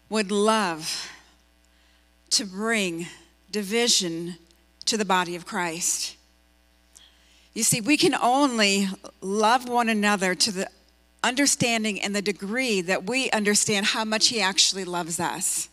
would 0.09 0.31
love 0.31 1.11
to 2.31 2.45
bring 2.47 3.07
division 3.51 4.37
to 4.87 4.97
the 4.97 5.05
body 5.05 5.37
of 5.37 5.45
Christ. 5.45 6.18
You 7.55 7.63
see, 7.63 7.81
we 7.81 7.97
can 7.97 8.15
only 8.15 8.89
love 9.21 9.69
one 9.69 9.89
another 9.89 10.35
to 10.35 10.53
the 10.53 10.71
understanding 11.23 12.01
and 12.01 12.15
the 12.15 12.23
degree 12.23 12.81
that 12.83 13.05
we 13.05 13.31
understand 13.31 13.87
how 13.87 14.05
much 14.05 14.29
He 14.29 14.41
actually 14.41 14.85
loves 14.85 15.19
us. 15.19 15.69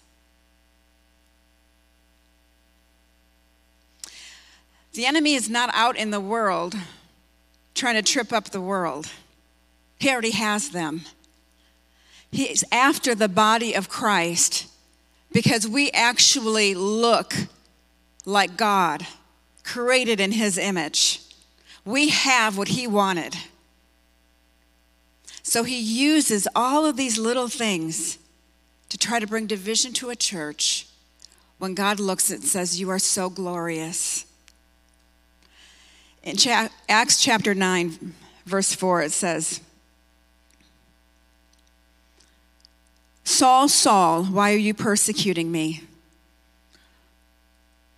The 4.93 5.05
enemy 5.05 5.33
is 5.33 5.49
not 5.49 5.69
out 5.73 5.97
in 5.97 6.11
the 6.11 6.21
world 6.21 6.75
trying 7.73 7.95
to 7.95 8.01
trip 8.01 8.31
up 8.31 8.51
the 8.51 8.61
world, 8.61 9.11
he 9.99 10.09
already 10.09 10.31
has 10.31 10.69
them. 10.69 11.01
He's 12.31 12.63
after 12.71 13.15
the 13.15 13.29
body 13.29 13.73
of 13.73 13.89
Christ 13.89 14.67
because 15.31 15.67
we 15.67 15.91
actually 15.91 16.73
look 16.75 17.33
like 18.25 18.57
God, 18.57 19.05
created 19.63 20.19
in 20.19 20.31
His 20.31 20.57
image 20.57 21.21
we 21.85 22.09
have 22.09 22.57
what 22.57 22.69
he 22.69 22.87
wanted. 22.87 23.35
So 25.43 25.63
he 25.63 25.79
uses 25.79 26.47
all 26.55 26.85
of 26.85 26.97
these 26.97 27.19
little 27.19 27.47
things 27.47 28.17
to 28.89 28.97
try 28.97 29.19
to 29.19 29.27
bring 29.27 29.45
division 29.45 29.93
to 29.93 30.09
a 30.09 30.15
church 30.15 30.87
when 31.59 31.75
God 31.75 31.99
looks 31.99 32.31
and 32.31 32.43
says, 32.43 32.79
You 32.79 32.89
are 32.89 32.99
so 32.99 33.29
glorious. 33.29 34.25
In 36.23 36.35
Acts 36.89 37.21
chapter 37.21 37.53
9, 37.53 38.13
verse 38.45 38.73
4, 38.73 39.03
it 39.03 39.11
says, 39.11 39.61
Saul, 43.23 43.67
Saul, 43.67 44.23
why 44.25 44.51
are 44.53 44.57
you 44.57 44.73
persecuting 44.73 45.51
me? 45.51 45.83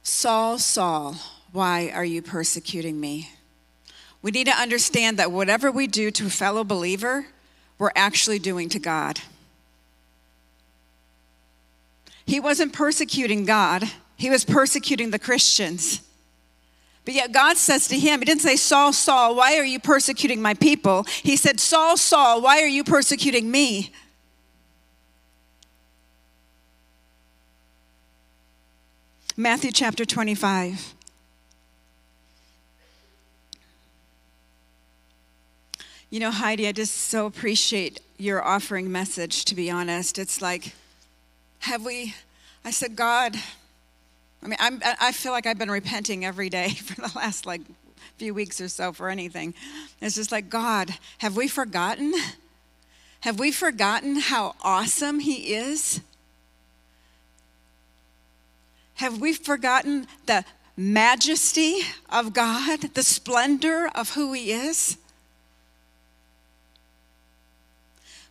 Saul, 0.03 0.57
Saul, 0.57 1.15
why 1.53 1.91
are 1.93 2.05
you 2.05 2.21
persecuting 2.21 2.99
me? 2.99 3.29
We 4.27 4.31
need 4.31 4.47
to 4.47 4.61
understand 4.61 5.19
that 5.19 5.31
whatever 5.31 5.71
we 5.71 5.87
do 5.87 6.11
to 6.11 6.25
a 6.25 6.29
fellow 6.29 6.65
believer, 6.65 7.27
we're 7.77 7.93
actually 7.95 8.39
doing 8.39 8.67
to 8.67 8.77
God. 8.77 9.21
He 12.25 12.41
wasn't 12.41 12.73
persecuting 12.73 13.45
God, 13.45 13.85
he 14.17 14.29
was 14.29 14.43
persecuting 14.43 15.11
the 15.11 15.17
Christians. 15.17 16.01
But 17.05 17.13
yet 17.13 17.31
God 17.31 17.55
says 17.55 17.87
to 17.87 17.97
him, 17.97 18.19
He 18.19 18.25
didn't 18.25 18.41
say, 18.41 18.57
Saul, 18.57 18.91
Saul, 18.91 19.33
why 19.33 19.57
are 19.57 19.63
you 19.63 19.79
persecuting 19.79 20.41
my 20.41 20.55
people? 20.55 21.03
He 21.03 21.37
said, 21.37 21.61
Saul, 21.61 21.95
Saul, 21.95 22.41
why 22.41 22.61
are 22.61 22.67
you 22.67 22.83
persecuting 22.83 23.49
me? 23.49 23.93
Matthew 29.37 29.71
chapter 29.71 30.03
25. 30.03 30.96
You 36.09 36.21
know, 36.21 36.31
Heidi, 36.31 36.69
I 36.69 36.71
just 36.71 36.93
so 36.93 37.25
appreciate 37.25 37.99
your 38.17 38.41
offering 38.41 38.89
message, 38.89 39.43
to 39.43 39.55
be 39.55 39.69
honest. 39.69 40.17
It's 40.17 40.41
like, 40.41 40.73
have 41.59 41.83
we, 41.83 42.15
I 42.63 42.71
said, 42.71 42.95
God, 42.95 43.35
I 44.41 44.47
mean, 44.47 44.55
I'm, 44.61 44.81
I 45.01 45.11
feel 45.11 45.33
like 45.33 45.45
I've 45.45 45.57
been 45.57 45.69
repenting 45.69 46.23
every 46.23 46.49
day 46.49 46.69
for 46.75 47.01
the 47.01 47.11
last 47.13 47.45
like 47.45 47.59
few 48.17 48.33
weeks 48.33 48.61
or 48.61 48.69
so 48.69 48.93
for 48.93 49.09
anything. 49.09 49.53
It's 49.99 50.15
just 50.15 50.31
like, 50.31 50.49
God, 50.49 50.95
have 51.17 51.35
we 51.35 51.49
forgotten? 51.49 52.13
Have 53.19 53.37
we 53.37 53.51
forgotten 53.51 54.15
how 54.15 54.55
awesome 54.61 55.19
He 55.19 55.55
is? 55.55 55.99
Have 58.95 59.19
we 59.19 59.33
forgotten 59.33 60.07
the 60.25 60.45
majesty 60.77 61.81
of 62.09 62.31
God, 62.31 62.93
the 62.93 63.03
splendor 63.03 63.89
of 63.93 64.11
who 64.11 64.31
He 64.31 64.53
is? 64.53 64.97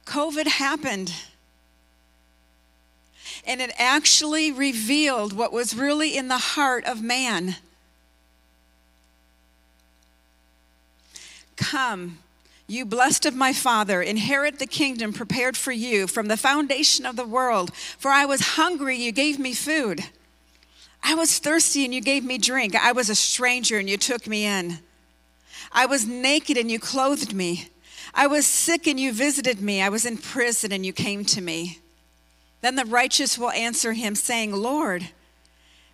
COVID 0.06 0.46
happened. 0.46 1.12
And 3.46 3.60
it 3.60 3.72
actually 3.76 4.50
revealed 4.50 5.32
what 5.32 5.52
was 5.52 5.76
really 5.76 6.16
in 6.16 6.28
the 6.28 6.38
heart 6.38 6.84
of 6.84 7.02
man. 7.02 7.56
Come, 11.56 12.18
you 12.66 12.84
blessed 12.84 13.26
of 13.26 13.34
my 13.34 13.52
Father, 13.52 14.02
inherit 14.02 14.58
the 14.58 14.66
kingdom 14.66 15.12
prepared 15.12 15.56
for 15.56 15.72
you 15.72 16.06
from 16.06 16.28
the 16.28 16.36
foundation 16.36 17.06
of 17.06 17.16
the 17.16 17.24
world. 17.24 17.74
For 17.74 18.10
I 18.10 18.24
was 18.24 18.40
hungry, 18.40 18.96
you 18.96 19.12
gave 19.12 19.38
me 19.38 19.54
food. 19.54 20.00
I 21.02 21.14
was 21.14 21.38
thirsty, 21.38 21.84
and 21.84 21.94
you 21.94 22.00
gave 22.00 22.24
me 22.24 22.38
drink. 22.38 22.74
I 22.74 22.92
was 22.92 23.08
a 23.08 23.14
stranger, 23.14 23.78
and 23.78 23.88
you 23.88 23.96
took 23.96 24.26
me 24.26 24.44
in. 24.44 24.80
I 25.70 25.86
was 25.86 26.06
naked, 26.06 26.56
and 26.56 26.70
you 26.70 26.80
clothed 26.80 27.32
me. 27.32 27.68
I 28.18 28.26
was 28.26 28.46
sick 28.46 28.86
and 28.86 28.98
you 28.98 29.12
visited 29.12 29.60
me. 29.60 29.82
I 29.82 29.90
was 29.90 30.06
in 30.06 30.16
prison 30.16 30.72
and 30.72 30.86
you 30.86 30.94
came 30.94 31.26
to 31.26 31.42
me. 31.42 31.80
Then 32.62 32.74
the 32.74 32.86
righteous 32.86 33.36
will 33.36 33.50
answer 33.50 33.92
him, 33.92 34.14
saying, 34.14 34.52
Lord, 34.52 35.10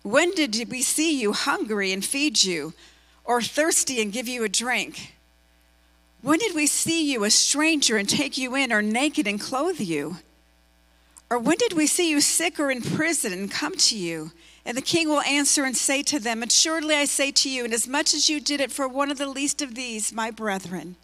when 0.03 0.31
did 0.31 0.71
we 0.71 0.81
see 0.81 1.19
you 1.19 1.33
hungry 1.33 1.91
and 1.91 2.03
feed 2.03 2.41
you, 2.43 2.73
or 3.25 3.41
thirsty 3.41 4.01
and 4.01 4.13
give 4.13 4.29
you 4.29 4.45
a 4.45 4.49
drink? 4.49 5.15
When 6.21 6.39
did 6.39 6.55
we 6.55 6.65
see 6.65 7.11
you 7.11 7.25
a 7.25 7.29
stranger 7.29 7.97
and 7.97 8.07
take 8.07 8.37
you 8.37 8.55
in, 8.55 8.71
or 8.71 8.81
naked 8.81 9.27
and 9.27 9.39
clothe 9.39 9.81
you? 9.81 10.17
Or 11.29 11.37
when 11.37 11.57
did 11.57 11.73
we 11.73 11.87
see 11.87 12.09
you 12.09 12.21
sick 12.21 12.57
or 12.57 12.71
in 12.71 12.81
prison 12.81 13.33
and 13.33 13.51
come 13.51 13.75
to 13.75 13.97
you? 13.97 14.31
And 14.65 14.77
the 14.77 14.81
king 14.81 15.09
will 15.09 15.21
answer 15.21 15.65
and 15.65 15.75
say 15.75 16.01
to 16.03 16.19
them, 16.19 16.41
Assuredly 16.41 16.95
I 16.95 17.03
say 17.03 17.31
to 17.31 17.49
you, 17.49 17.65
inasmuch 17.65 18.13
as 18.13 18.29
you 18.29 18.39
did 18.39 18.61
it 18.61 18.71
for 18.71 18.87
one 18.87 19.11
of 19.11 19.17
the 19.17 19.27
least 19.27 19.61
of 19.61 19.75
these, 19.75 20.13
my 20.13 20.31
brethren, 20.31 20.95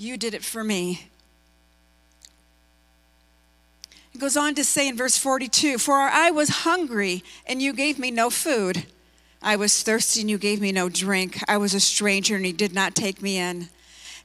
you 0.00 0.16
did 0.16 0.34
it 0.34 0.44
for 0.44 0.64
me. 0.64 1.08
It 4.14 4.18
goes 4.18 4.36
on 4.36 4.54
to 4.56 4.64
say 4.64 4.88
in 4.88 4.96
verse 4.96 5.16
42 5.16 5.78
For 5.78 5.94
I 5.94 6.30
was 6.30 6.48
hungry, 6.48 7.22
and 7.46 7.62
you 7.62 7.72
gave 7.72 7.98
me 7.98 8.10
no 8.10 8.30
food. 8.30 8.86
I 9.42 9.56
was 9.56 9.82
thirsty, 9.82 10.20
and 10.20 10.30
you 10.30 10.38
gave 10.38 10.60
me 10.60 10.72
no 10.72 10.88
drink. 10.88 11.38
I 11.48 11.56
was 11.56 11.74
a 11.74 11.80
stranger, 11.80 12.36
and 12.36 12.46
you 12.46 12.52
did 12.52 12.74
not 12.74 12.94
take 12.94 13.22
me 13.22 13.38
in 13.38 13.68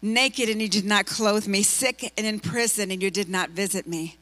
naked 0.05 0.49
and 0.49 0.61
you 0.61 0.69
did 0.69 0.85
not 0.85 1.05
clothe 1.05 1.47
me, 1.47 1.63
sick 1.63 2.13
and 2.17 2.25
in 2.25 2.39
prison 2.39 2.91
and 2.91 3.01
you 3.01 3.11
did 3.11 3.27
not 3.27 3.49
visit 3.49 3.87
me. 3.87 4.17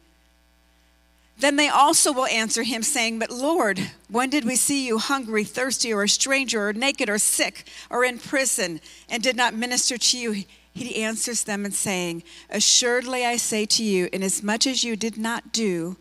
Then 1.40 1.56
they 1.56 1.68
also 1.68 2.14
will 2.14 2.28
answer 2.28 2.64
him, 2.64 2.84
saying, 2.84 3.20
But 3.20 3.32
Lord, 3.32 3.80
when 4.08 4.30
did 4.30 4.46
we 4.46 4.56
see 4.56 4.86
you 4.86 5.00
hungry, 5.00 5.44
thirsty, 5.44 5.92
or 5.92 6.04
a 6.04 6.10
stranger, 6.10 6.70
or 6.70 6.74
naked, 6.74 7.10
or 7.10 7.18
sick, 7.18 7.68
or 7.90 8.06
in 8.06 8.20
prison, 8.20 8.80
and 9.10 9.22
did 9.22 9.36
not 9.36 9.56
minister 9.56 9.98
to 9.98 10.18
you? 10.18 10.44
He 10.74 11.04
answers 11.04 11.44
them 11.44 11.66
and 11.66 11.74
saying, 11.74 12.24
Assuredly 12.50 13.26
I 13.26 13.38
say 13.38 13.66
to 13.68 13.84
you, 13.84 14.10
inasmuch 14.12 14.66
as 14.66 14.84
you 14.84 14.96
did 14.96 15.18
not 15.18 15.52
do 15.52 15.98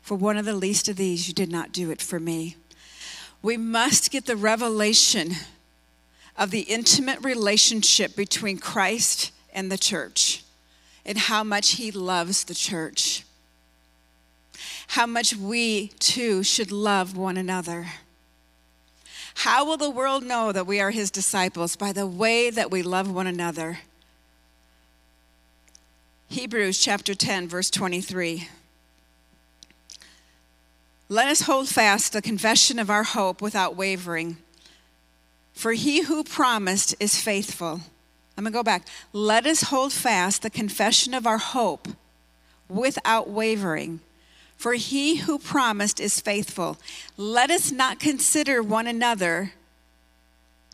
for 0.00 0.14
one 0.14 0.36
of 0.36 0.44
the 0.44 0.54
least 0.54 0.88
of 0.88 0.96
these, 0.96 1.26
you 1.26 1.34
did 1.34 1.50
not 1.50 1.72
do 1.72 1.90
it 1.90 2.00
for 2.00 2.20
me. 2.20 2.56
We 3.42 3.56
must 3.56 4.10
get 4.10 4.26
the 4.26 4.36
revelation 4.36 5.32
of 6.36 6.50
the 6.50 6.60
intimate 6.60 7.22
relationship 7.24 8.14
between 8.14 8.58
Christ 8.58 9.32
and 9.52 9.70
the 9.70 9.76
church 9.78 10.44
and 11.04 11.18
how 11.18 11.42
much 11.42 11.72
he 11.72 11.90
loves 11.90 12.44
the 12.44 12.54
church. 12.54 13.24
How 14.88 15.06
much 15.06 15.34
we 15.34 15.88
too 15.98 16.42
should 16.42 16.70
love 16.70 17.16
one 17.16 17.36
another. 17.36 17.86
How 19.34 19.64
will 19.64 19.76
the 19.76 19.90
world 19.90 20.24
know 20.24 20.52
that 20.52 20.66
we 20.66 20.80
are 20.80 20.90
his 20.90 21.10
disciples? 21.10 21.76
By 21.76 21.92
the 21.92 22.06
way 22.06 22.48
that 22.50 22.70
we 22.70 22.82
love 22.82 23.10
one 23.10 23.26
another. 23.26 23.78
Hebrews 26.28 26.78
chapter 26.78 27.14
10, 27.14 27.48
verse 27.48 27.70
23. 27.70 28.48
Let 31.08 31.28
us 31.28 31.42
hold 31.42 31.68
fast 31.68 32.12
the 32.12 32.22
confession 32.22 32.78
of 32.78 32.90
our 32.90 33.04
hope 33.04 33.40
without 33.40 33.76
wavering 33.76 34.38
for 35.56 35.72
he 35.72 36.02
who 36.02 36.22
promised 36.22 36.94
is 37.00 37.18
faithful. 37.18 37.80
I'm 38.36 38.44
going 38.44 38.52
to 38.52 38.58
go 38.58 38.62
back. 38.62 38.86
Let 39.14 39.46
us 39.46 39.62
hold 39.62 39.90
fast 39.90 40.42
the 40.42 40.50
confession 40.50 41.14
of 41.14 41.26
our 41.26 41.38
hope 41.38 41.88
without 42.68 43.30
wavering. 43.30 44.00
For 44.58 44.74
he 44.74 45.16
who 45.16 45.38
promised 45.38 45.98
is 45.98 46.20
faithful. 46.20 46.76
Let 47.16 47.50
us 47.50 47.72
not 47.72 47.98
consider 47.98 48.62
one 48.62 48.86
another. 48.86 49.54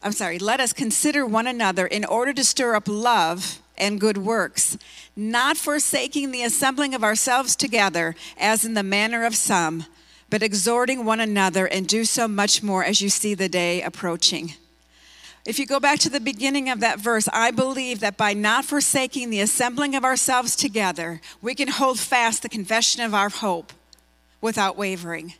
I'm 0.02 0.10
sorry, 0.10 0.40
let 0.40 0.58
us 0.58 0.72
consider 0.72 1.24
one 1.24 1.46
another 1.46 1.86
in 1.86 2.04
order 2.04 2.32
to 2.32 2.42
stir 2.42 2.74
up 2.74 2.88
love 2.88 3.60
and 3.78 4.00
good 4.00 4.18
works, 4.18 4.76
not 5.14 5.56
forsaking 5.56 6.30
the 6.30 6.42
assembling 6.42 6.94
of 6.94 7.04
ourselves 7.04 7.54
together, 7.54 8.14
as 8.38 8.64
in 8.64 8.74
the 8.74 8.82
manner 8.82 9.24
of 9.24 9.34
some, 9.34 9.86
but 10.30 10.42
exhorting 10.42 11.04
one 11.04 11.20
another, 11.20 11.66
and 11.66 11.86
do 11.86 12.04
so 12.04 12.26
much 12.26 12.62
more 12.62 12.84
as 12.84 13.02
you 13.02 13.08
see 13.08 13.34
the 13.34 13.48
day 13.48 13.82
approaching. 13.82 14.54
If 15.44 15.58
you 15.58 15.66
go 15.66 15.80
back 15.80 15.98
to 16.00 16.08
the 16.08 16.20
beginning 16.20 16.70
of 16.70 16.80
that 16.80 17.00
verse, 17.00 17.28
I 17.32 17.50
believe 17.50 18.00
that 18.00 18.16
by 18.16 18.32
not 18.32 18.64
forsaking 18.64 19.30
the 19.30 19.40
assembling 19.40 19.96
of 19.96 20.04
ourselves 20.04 20.54
together, 20.54 21.20
we 21.40 21.54
can 21.54 21.68
hold 21.68 21.98
fast 21.98 22.42
the 22.42 22.48
confession 22.48 23.02
of 23.02 23.12
our 23.12 23.28
hope 23.28 23.72
without 24.40 24.76
wavering. 24.76 25.34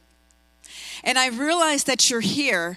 And 1.05 1.19
I 1.19 1.29
realize 1.29 1.85
that 1.85 2.11
you're 2.11 2.21
here. 2.21 2.77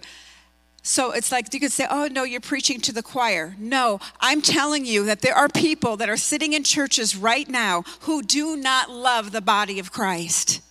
So 0.87 1.11
it's 1.13 1.31
like 1.31 1.51
you 1.51 1.59
could 1.59 1.71
say, 1.71 1.87
oh, 1.89 2.07
no, 2.11 2.23
you're 2.23 2.39
preaching 2.39 2.79
to 2.81 2.93
the 2.93 3.01
choir. 3.01 3.55
No, 3.57 3.99
I'm 4.19 4.39
telling 4.39 4.85
you 4.85 5.03
that 5.05 5.21
there 5.21 5.33
are 5.33 5.49
people 5.49 5.97
that 5.97 6.09
are 6.09 6.15
sitting 6.15 6.53
in 6.53 6.63
churches 6.63 7.15
right 7.15 7.49
now 7.49 7.83
who 8.01 8.21
do 8.21 8.55
not 8.55 8.91
love 8.91 9.31
the 9.31 9.41
body 9.41 9.79
of 9.79 9.91
Christ 9.91 10.61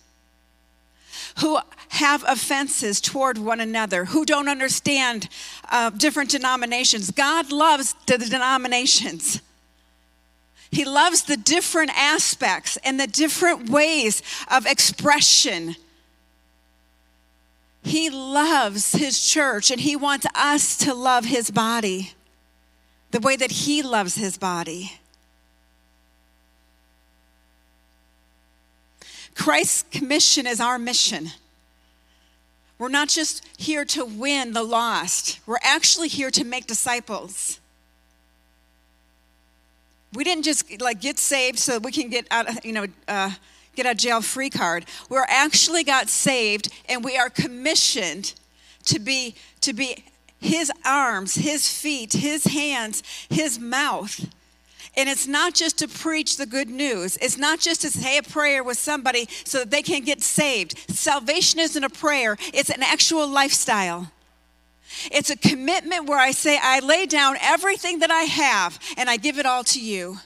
who 1.39 1.59
have 1.89 2.23
offenses 2.27 3.01
toward 3.01 3.37
one 3.37 3.59
another, 3.59 4.05
who 4.05 4.23
don't 4.25 4.47
understand 4.47 5.27
uh, 5.69 5.89
different 5.89 6.29
denominations. 6.29 7.11
God 7.11 7.51
loves 7.51 7.93
the 8.05 8.17
denominations. 8.17 9.41
He 10.71 10.85
loves 10.85 11.23
the 11.23 11.35
different 11.35 11.91
aspects 11.93 12.77
and 12.85 12.97
the 12.97 13.07
different 13.07 13.69
ways 13.69 14.21
of 14.49 14.65
expression. 14.65 15.75
He 17.85 18.09
loves 18.09 18.93
his 18.93 19.23
church 19.23 19.69
and 19.69 19.79
he 19.79 19.95
wants 19.95 20.25
us 20.33 20.75
to 20.77 20.93
love 20.95 21.25
his 21.25 21.51
body 21.51 22.13
the 23.11 23.19
way 23.19 23.35
that 23.35 23.51
he 23.51 23.83
loves 23.83 24.15
his 24.15 24.39
body. 24.39 24.93
Christ's 29.35 29.85
commission 29.91 30.47
is 30.47 30.59
our 30.59 30.79
mission. 30.79 31.29
We're 32.79 32.89
not 32.89 33.07
just 33.07 33.45
here 33.55 33.85
to 33.85 34.03
win 34.03 34.53
the 34.53 34.63
lost, 34.63 35.39
we're 35.45 35.59
actually 35.61 36.07
here 36.07 36.31
to 36.31 36.43
make 36.43 36.65
disciples. 36.65 37.59
We 40.11 40.23
didn't 40.23 40.43
just 40.43 40.81
like 40.81 41.01
get 41.01 41.19
saved 41.19 41.59
so 41.59 41.77
we 41.77 41.91
can 41.91 42.09
get 42.09 42.25
out, 42.31 42.49
of, 42.49 42.65
you 42.65 42.73
know, 42.73 42.87
uh, 43.07 43.29
get 43.75 43.85
a 43.85 43.95
jail 43.95 44.21
free 44.21 44.49
card. 44.49 44.85
We're 45.09 45.25
actually 45.27 45.83
got 45.83 46.09
saved 46.09 46.69
and 46.87 47.03
we 47.03 47.17
are 47.17 47.29
commissioned 47.29 48.33
to 48.85 48.99
be 48.99 49.35
to 49.61 49.73
be 49.73 50.05
his 50.39 50.71
arms, 50.85 51.35
his 51.35 51.67
feet, 51.67 52.13
his 52.13 52.45
hands, 52.45 53.03
his 53.29 53.59
mouth 53.59 54.27
and 54.97 55.09
it's 55.09 55.27
not 55.27 55.53
just 55.53 55.77
to 55.79 55.87
preach 55.87 56.37
the 56.37 56.45
good 56.45 56.69
news. 56.69 57.17
It's 57.17 57.37
not 57.37 57.59
just 57.59 57.81
to 57.81 57.89
say 57.89 58.17
a 58.17 58.23
prayer 58.23 58.63
with 58.63 58.77
somebody 58.77 59.27
so 59.43 59.59
that 59.59 59.71
they 59.71 59.81
can 59.81 60.03
get 60.03 60.21
saved. 60.21 60.77
Salvation 60.89 61.59
isn't 61.59 61.83
a 61.83 61.89
prayer, 61.89 62.37
it's 62.53 62.69
an 62.69 62.83
actual 62.83 63.27
lifestyle. 63.27 64.11
It's 65.11 65.29
a 65.29 65.35
commitment 65.35 66.07
where 66.07 66.19
I 66.19 66.31
say, 66.31 66.57
I 66.61 66.79
lay 66.79 67.05
down 67.05 67.35
everything 67.41 67.99
that 67.99 68.11
I 68.11 68.21
have 68.21 68.79
and 68.97 69.09
I 69.09 69.17
give 69.17 69.39
it 69.39 69.45
all 69.45 69.63
to 69.65 69.81
you. 69.81 70.19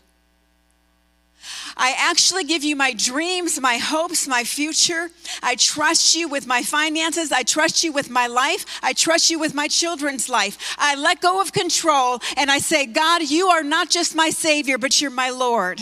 I 1.79 1.95
actually 1.97 2.43
give 2.43 2.65
you 2.65 2.75
my 2.75 2.91
dreams, 2.93 3.59
my 3.61 3.77
hopes, 3.77 4.27
my 4.27 4.43
future. 4.43 5.09
I 5.41 5.55
trust 5.55 6.13
you 6.13 6.27
with 6.27 6.45
my 6.45 6.61
finances. 6.61 7.31
I 7.31 7.43
trust 7.43 7.85
you 7.85 7.93
with 7.93 8.09
my 8.09 8.27
life. 8.27 8.65
I 8.83 8.91
trust 8.91 9.29
you 9.29 9.39
with 9.39 9.55
my 9.55 9.69
children's 9.69 10.27
life. 10.27 10.75
I 10.77 10.95
let 10.95 11.21
go 11.21 11.41
of 11.41 11.53
control 11.53 12.19
and 12.35 12.51
I 12.51 12.57
say, 12.57 12.85
God, 12.85 13.21
you 13.23 13.47
are 13.47 13.63
not 13.63 13.89
just 13.89 14.13
my 14.13 14.29
Savior, 14.29 14.77
but 14.77 14.99
you're 14.99 15.09
my 15.09 15.29
Lord. 15.29 15.81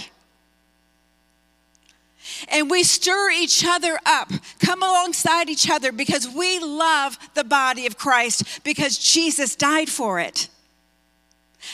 And 2.50 2.70
we 2.70 2.84
stir 2.84 3.32
each 3.32 3.66
other 3.66 3.98
up, 4.06 4.32
come 4.60 4.84
alongside 4.84 5.50
each 5.50 5.68
other 5.68 5.92
because 5.92 6.30
we 6.30 6.60
love 6.60 7.18
the 7.34 7.44
body 7.44 7.88
of 7.88 7.98
Christ 7.98 8.64
because 8.64 9.00
Jesus 9.00 9.56
died 9.56 9.90
for 9.90 10.20
it. 10.20 10.48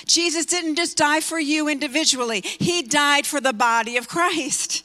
Jesus 0.06 0.46
didn't 0.46 0.76
just 0.76 0.98
die 0.98 1.22
for 1.22 1.40
you 1.40 1.68
individually, 1.68 2.42
He 2.44 2.82
died 2.82 3.26
for 3.26 3.42
the 3.42 3.54
body 3.54 3.98
of 3.98 4.08
Christ. 4.08 4.84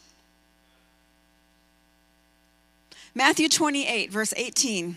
Matthew 3.14 3.48
28, 3.48 4.12
verse 4.12 4.32
18. 4.36 4.96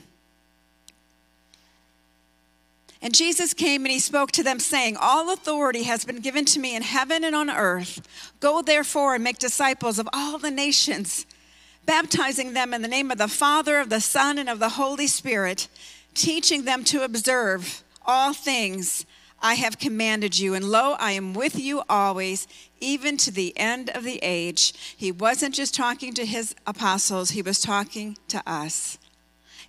And 3.01 3.15
Jesus 3.15 3.55
came 3.55 3.83
and 3.83 3.91
he 3.91 3.99
spoke 3.99 4.31
to 4.33 4.43
them, 4.43 4.59
saying, 4.59 4.95
All 4.95 5.33
authority 5.33 5.83
has 5.83 6.05
been 6.05 6.19
given 6.19 6.45
to 6.45 6.59
me 6.59 6.75
in 6.75 6.83
heaven 6.83 7.23
and 7.23 7.35
on 7.35 7.49
earth. 7.49 8.07
Go 8.39 8.61
therefore 8.61 9.15
and 9.15 9.23
make 9.23 9.39
disciples 9.39 9.97
of 9.97 10.07
all 10.13 10.37
the 10.37 10.51
nations, 10.51 11.25
baptizing 11.87 12.53
them 12.53 12.75
in 12.75 12.83
the 12.83 12.87
name 12.87 13.09
of 13.09 13.17
the 13.17 13.27
Father, 13.27 13.79
of 13.79 13.89
the 13.89 14.01
Son, 14.01 14.37
and 14.37 14.47
of 14.47 14.59
the 14.59 14.69
Holy 14.69 15.07
Spirit, 15.07 15.67
teaching 16.13 16.63
them 16.63 16.83
to 16.83 17.03
observe 17.03 17.83
all 18.05 18.33
things 18.33 19.05
I 19.41 19.55
have 19.55 19.79
commanded 19.79 20.37
you, 20.37 20.53
and 20.53 20.65
lo, 20.65 20.95
I 20.99 21.13
am 21.13 21.33
with 21.33 21.59
you 21.59 21.81
always, 21.89 22.47
even 22.79 23.17
to 23.17 23.31
the 23.31 23.57
end 23.57 23.89
of 23.89 24.03
the 24.03 24.19
age. 24.21 24.73
He 24.95 25.11
wasn't 25.11 25.55
just 25.55 25.73
talking 25.73 26.13
to 26.13 26.25
his 26.25 26.53
apostles, 26.67 27.31
he 27.31 27.41
was 27.41 27.59
talking 27.59 28.17
to 28.27 28.43
us, 28.45 28.99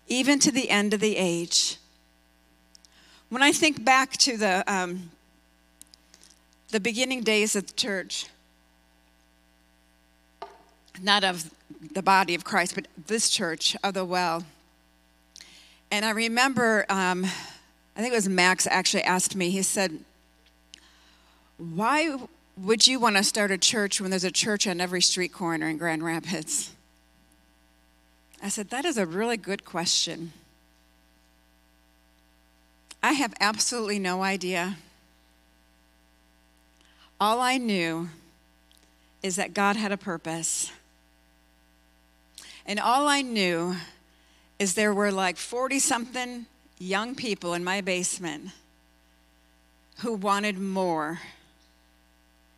even 0.09 0.39
to 0.41 0.53
the 0.53 0.69
end 0.69 0.93
of 0.93 1.01
the 1.01 1.17
age. 1.17 1.79
When 3.31 3.43
I 3.43 3.53
think 3.53 3.83
back 3.83 4.13
to 4.19 4.37
the, 4.37 4.63
um, 4.71 5.11
the 6.69 6.81
beginning 6.81 7.23
days 7.23 7.57
of 7.57 7.67
the 7.67 7.73
church, 7.73 8.27
not 11.01 11.25
of 11.25 11.51
the 11.95 12.03
body 12.03 12.35
of 12.35 12.45
Christ, 12.45 12.75
but 12.75 12.89
this 13.07 13.31
church 13.31 13.75
of 13.83 13.95
the 13.95 14.05
well, 14.05 14.45
and 15.91 16.05
I 16.05 16.11
remember. 16.11 16.85
Um, 16.91 17.27
I 17.97 18.01
think 18.01 18.13
it 18.13 18.17
was 18.17 18.29
Max 18.29 18.67
actually 18.67 19.03
asked 19.03 19.37
me, 19.37 19.51
he 19.51 19.63
said, 19.63 19.99
why 21.59 22.17
would 22.57 22.87
you 22.87 22.99
want 22.99 23.17
to 23.17 23.25
start 23.25 23.51
a 23.51 23.59
church 23.59 24.01
when 24.01 24.11
there's 24.11 24.25
a 24.25 24.31
church 24.31 24.67
on 24.67 24.81
every 24.81 25.01
street 25.01 25.33
corner 25.33 25.69
in 25.69 25.79
Grand 25.79 26.03
Rapids? 26.03 26.71
I 28.43 28.49
said, 28.49 28.71
That 28.71 28.85
is 28.85 28.99
a 28.99 29.07
really 29.07 29.37
good 29.37 29.65
question. 29.65 30.33
I 33.03 33.13
have 33.13 33.35
absolutely 33.41 33.99
no 33.99 34.23
idea. 34.23 34.77
All 37.21 37.41
I 37.41 37.59
knew 37.59 38.09
is 39.23 39.37
that 39.37 39.55
God 39.55 39.77
had 39.77 39.93
a 39.93 39.97
purpose. 39.97 40.73
And 42.67 42.81
all 42.81 43.07
I 43.07 43.23
knew 43.23 43.77
is 44.59 44.75
there 44.75 44.93
were 44.95 45.13
like 45.13 45.37
40 45.37 45.79
something 45.79 46.47
young 46.83 47.15
people 47.15 47.55
in 47.55 47.63
my 47.63 47.81
basement 47.81 48.51
who 49.99 50.13
wanted 50.13 50.59
more 50.59 51.21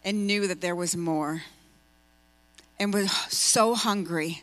and 0.02 0.26
knew 0.26 0.46
that 0.46 0.62
there 0.62 0.74
was 0.74 0.96
more 0.96 1.42
and 2.80 2.92
was 2.92 3.10
so 3.28 3.74
hungry. 3.74 4.42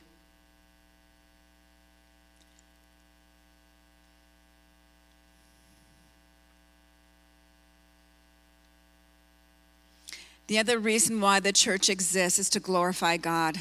The 10.46 10.60
other 10.60 10.78
reason 10.78 11.22
why 11.22 11.40
the 11.40 11.54
church 11.54 11.90
exists 11.90 12.38
is 12.38 12.50
to 12.52 12.60
glorify 12.60 13.18
God. 13.18 13.58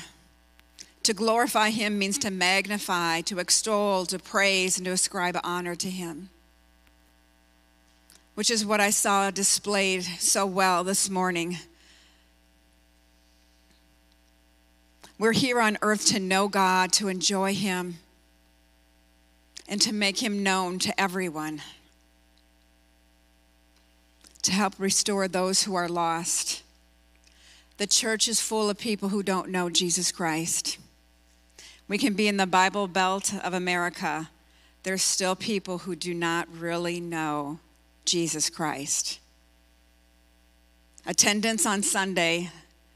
To 1.05 1.15
glorify 1.15 1.71
Him 1.71 1.99
means 1.99 2.19
to 2.19 2.31
magnify, 2.31 3.23
to 3.23 3.39
extol, 3.39 4.07
to 4.07 4.19
praise, 4.19 4.77
and 4.77 4.85
to 4.85 4.93
ascribe 4.93 5.39
honor 5.43 5.75
to 5.77 5.91
Him 5.91 6.29
which 8.41 8.51
is 8.51 8.65
what 8.65 8.81
I 8.81 8.89
saw 8.89 9.31
displayed 9.31 10.03
so 10.03 10.47
well 10.47 10.83
this 10.83 11.11
morning. 11.11 11.59
We're 15.19 15.33
here 15.33 15.61
on 15.61 15.77
earth 15.83 16.07
to 16.07 16.19
know 16.19 16.49
God, 16.49 16.91
to 16.95 17.09
enjoy 17.09 17.55
Him, 17.55 17.99
and 19.69 19.79
to 19.83 19.93
make 19.93 20.23
Him 20.23 20.43
known 20.43 20.79
to 20.79 20.99
everyone, 20.99 21.61
to 24.41 24.53
help 24.53 24.73
restore 24.79 25.29
those 25.29 25.65
who 25.65 25.75
are 25.75 25.87
lost. 25.87 26.63
The 27.77 27.87
church 27.87 28.27
is 28.27 28.41
full 28.41 28.71
of 28.71 28.79
people 28.79 29.11
who 29.11 29.23
don't 29.23 29.51
know 29.51 29.69
Jesus 29.69 30.11
Christ. 30.11 30.79
We 31.90 31.98
can 31.98 32.14
be 32.14 32.29
in 32.29 32.37
the 32.37 32.46
Bible 32.46 32.87
Belt 32.87 33.35
of 33.42 33.53
America. 33.53 34.31
There's 34.85 35.03
still 35.03 35.35
people 35.35 35.79
who 35.79 35.96
do 35.96 36.14
not 36.14 36.46
really 36.57 37.00
know 37.00 37.59
Jesus 38.05 38.48
Christ. 38.48 39.18
Attendance 41.05 41.66
on 41.66 41.83
Sunday 41.83 42.53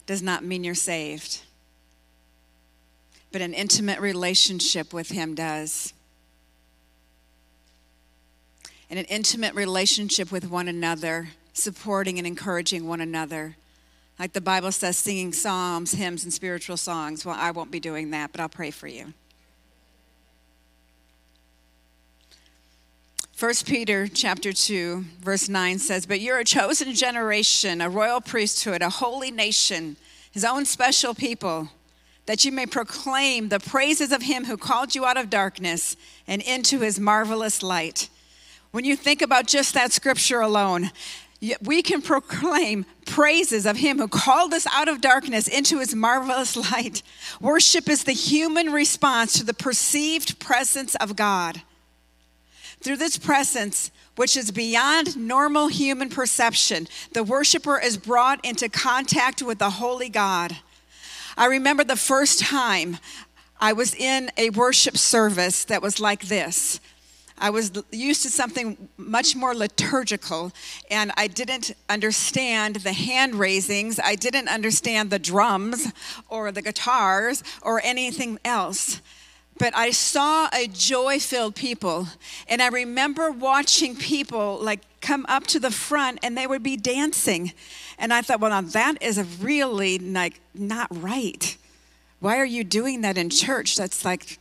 does 0.07 0.23
not 0.23 0.45
mean 0.45 0.63
you're 0.63 0.77
saved, 0.77 1.41
but 3.33 3.43
an 3.43 3.53
intimate 3.53 3.99
relationship 3.99 4.93
with 4.93 5.09
Him 5.09 5.35
does. 5.35 5.93
And 8.89 8.97
an 8.97 9.07
intimate 9.07 9.57
relationship 9.57 10.31
with 10.31 10.49
one 10.49 10.69
another, 10.69 11.31
supporting 11.53 12.19
and 12.19 12.29
encouraging 12.29 12.87
one 12.87 13.01
another. 13.01 13.57
Like 14.19 14.33
the 14.33 14.41
Bible 14.41 14.71
says, 14.71 14.97
singing 14.97 15.33
psalms, 15.33 15.93
hymns, 15.93 16.25
and 16.25 16.33
spiritual 16.33 16.77
songs. 16.77 17.25
Well, 17.25 17.37
I 17.39 17.51
won't 17.51 17.71
be 17.71 17.81
doing 17.81 18.11
that, 18.11 18.31
but 18.31 18.41
I'll 18.41 18.49
pray 18.49 18.71
for 18.71 18.87
you. 18.87 19.13
1 23.37 23.53
Peter 23.67 24.07
chapter 24.07 24.53
2 24.53 25.05
verse 25.21 25.49
9 25.49 25.81
says, 25.81 26.07
"But 26.07 26.21
you're 26.21 26.39
a 26.39 26.45
chosen 26.45 26.95
generation, 26.95 27.81
a 27.81 27.91
royal 27.91 28.21
priesthood, 28.21 28.81
a 28.81 28.89
holy 28.89 29.33
nation, 29.33 29.97
his 30.31 30.45
own 30.45 30.65
special 30.65 31.15
people, 31.15 31.71
that 32.27 32.45
you 32.45 32.53
may 32.53 32.65
proclaim 32.65 33.49
the 33.49 33.59
praises 33.59 34.13
of 34.13 34.23
him 34.23 34.45
who 34.45 34.57
called 34.57 34.95
you 34.95 35.05
out 35.05 35.17
of 35.17 35.29
darkness 35.29 35.97
and 36.29 36.41
into 36.43 36.81
his 36.81 37.01
marvelous 37.01 37.63
light." 37.63 38.09
When 38.71 38.85
you 38.85 38.97
think 38.97 39.21
about 39.21 39.47
just 39.47 39.75
that 39.75 39.93
scripture 39.93 40.41
alone, 40.41 40.93
we 41.63 41.83
can 41.83 42.03
proclaim 42.03 42.87
praises 43.07 43.67
of 43.67 43.77
him 43.77 43.99
who 43.99 44.09
called 44.09 44.55
us 44.55 44.67
out 44.73 44.89
of 44.89 45.01
darkness 45.01 45.49
into 45.49 45.79
his 45.79 45.95
marvelous 45.95 46.57
light. 46.57 47.03
Worship 47.41 47.89
is 47.89 48.05
the 48.05 48.13
human 48.13 48.73
response 48.73 49.35
to 49.35 49.45
the 49.45 49.55
perceived 49.55 50.39
presence 50.39 50.95
of 50.97 51.17
God. 51.17 51.63
Through 52.81 52.99
this 52.99 53.17
presence, 53.17 53.91
which 54.17 54.37
is 54.37 54.51
beyond 54.51 55.17
normal 55.17 55.69
human 55.69 56.09
perception, 56.09 56.87
the 57.13 57.25
worshiper 57.25 57.79
is 57.79 57.97
brought 57.97 58.45
into 58.45 58.69
contact 58.69 59.43
with 59.43 59.59
the 59.59 59.71
holy 59.71 60.09
God. 60.09 60.57
I 61.37 61.47
remember 61.47 61.83
the 61.83 61.97
first 61.97 62.41
time 62.41 62.99
I 63.61 63.73
was 63.73 63.95
in 63.95 64.31
a 64.37 64.51
worship 64.51 64.97
service 64.97 65.65
that 65.65 65.83
was 65.83 65.99
like 65.99 66.27
this. 66.27 66.79
I 67.39 67.51
was 67.51 67.73
used 67.91 68.23
to 68.23 68.31
something 68.31 68.89
much 68.97 69.35
more 69.35 69.55
liturgical, 69.55 70.53
and 70.91 71.13
I 71.17 71.27
didn't 71.27 71.73
understand 71.89 72.77
the 72.77 72.93
hand 72.93 73.35
raisings. 73.35 73.99
I 74.03 74.15
didn't 74.15 74.49
understand 74.49 75.11
the 75.11 75.19
drums 75.19 75.93
or 76.29 76.53
the 76.53 76.63
guitars 76.63 77.43
or 77.63 77.81
anything 77.85 78.39
else 78.45 79.01
but 79.59 79.77
I 79.77 79.91
saw 79.91 80.49
a 80.53 80.67
joy 80.67 81.19
filled 81.21 81.55
people. 81.55 82.09
And 82.49 82.61
I 82.61 82.69
remember 82.69 83.31
watching 83.31 83.97
people 83.97 84.59
like 84.61 84.81
come 85.01 85.25
up 85.29 85.47
to 85.49 85.61
the 85.61 85.71
front 85.71 86.19
and 86.23 86.37
they 86.37 86.47
would 86.47 86.63
be 86.63 86.77
dancing. 86.77 87.53
And 87.99 88.13
I 88.13 88.23
thought, 88.23 88.41
well, 88.41 88.51
now 88.51 88.69
that 88.69 89.01
is 89.01 89.23
really 89.41 89.99
like 89.99 90.41
not 90.55 90.89
right. 90.91 91.57
Why 92.21 92.39
are 92.39 92.45
you 92.45 92.65
doing 92.65 93.03
that 93.03 93.19
in 93.19 93.31
church? 93.31 93.77
That's 93.77 94.05
like, 94.05 94.39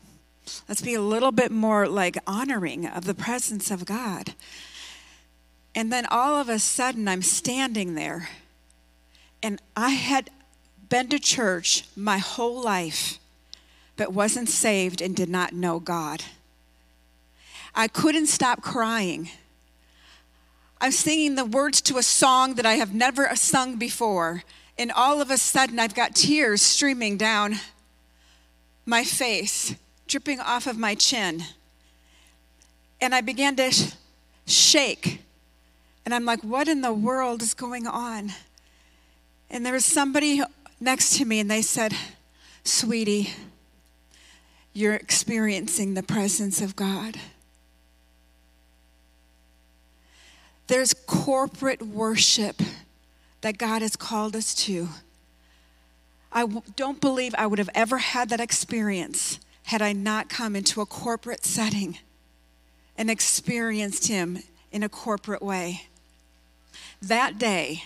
let's 0.67 0.81
be 0.81 0.93
a 0.93 1.01
little 1.01 1.31
bit 1.31 1.51
more 1.51 1.87
like 1.87 2.17
honoring 2.27 2.85
of 2.85 3.05
the 3.05 3.13
presence 3.13 3.71
of 3.71 3.85
God. 3.85 4.33
And 5.75 5.91
then 5.91 6.05
all 6.07 6.39
of 6.39 6.49
a 6.49 6.59
sudden, 6.59 7.07
I'm 7.07 7.21
standing 7.21 7.95
there. 7.95 8.29
And 9.41 9.61
I 9.75 9.89
had 9.89 10.29
been 10.89 11.09
to 11.09 11.19
church 11.19 11.85
my 11.95 12.17
whole 12.19 12.61
life 12.61 13.19
but 13.95 14.13
wasn't 14.13 14.49
saved 14.49 15.01
and 15.01 15.15
did 15.15 15.29
not 15.29 15.53
know 15.53 15.79
God. 15.79 16.23
I 17.75 17.87
couldn't 17.87 18.27
stop 18.27 18.61
crying. 18.61 19.29
I'm 20.79 20.91
singing 20.91 21.35
the 21.35 21.45
words 21.45 21.81
to 21.83 21.97
a 21.97 22.03
song 22.03 22.55
that 22.55 22.65
I 22.65 22.73
have 22.73 22.93
never 22.93 23.35
sung 23.35 23.77
before, 23.77 24.43
and 24.77 24.91
all 24.91 25.21
of 25.21 25.31
a 25.31 25.37
sudden 25.37 25.79
I've 25.79 25.95
got 25.95 26.15
tears 26.15 26.61
streaming 26.61 27.17
down 27.17 27.55
my 28.85 29.03
face, 29.03 29.75
dripping 30.13 30.39
off 30.39 30.67
of 30.67 30.77
my 30.77 30.93
chin. 30.93 31.41
And 33.01 33.15
I 33.15 33.21
began 33.21 33.55
to 33.55 33.71
sh- 33.71 33.93
shake. 34.45 35.23
And 36.05 36.13
I'm 36.13 36.23
like, 36.23 36.43
what 36.43 36.67
in 36.67 36.81
the 36.81 36.93
world 36.93 37.41
is 37.41 37.55
going 37.55 37.87
on? 37.87 38.31
And 39.49 39.65
there 39.65 39.73
was 39.73 39.85
somebody 39.85 40.43
next 40.79 41.17
to 41.17 41.25
me, 41.25 41.39
and 41.39 41.49
they 41.49 41.63
said, 41.63 41.95
Sweetie, 42.63 43.31
you're 44.71 44.93
experiencing 44.93 45.95
the 45.95 46.03
presence 46.03 46.61
of 46.61 46.75
God. 46.75 47.17
There's 50.67 50.93
corporate 50.93 51.81
worship 51.81 52.61
that 53.41 53.57
God 53.57 53.81
has 53.81 53.95
called 53.95 54.35
us 54.35 54.53
to. 54.65 54.89
I 56.31 56.45
don't 56.75 57.01
believe 57.01 57.33
I 57.35 57.47
would 57.47 57.57
have 57.57 57.71
ever 57.73 57.97
had 57.97 58.29
that 58.29 58.39
experience 58.39 59.39
had 59.63 59.81
I 59.81 59.93
not 59.93 60.29
come 60.29 60.55
into 60.55 60.81
a 60.81 60.85
corporate 60.85 61.45
setting 61.45 61.97
and 62.97 63.09
experienced 63.09 64.07
Him 64.07 64.39
in 64.71 64.83
a 64.83 64.89
corporate 64.89 65.41
way. 65.41 65.87
That 67.01 67.37
day, 67.37 67.83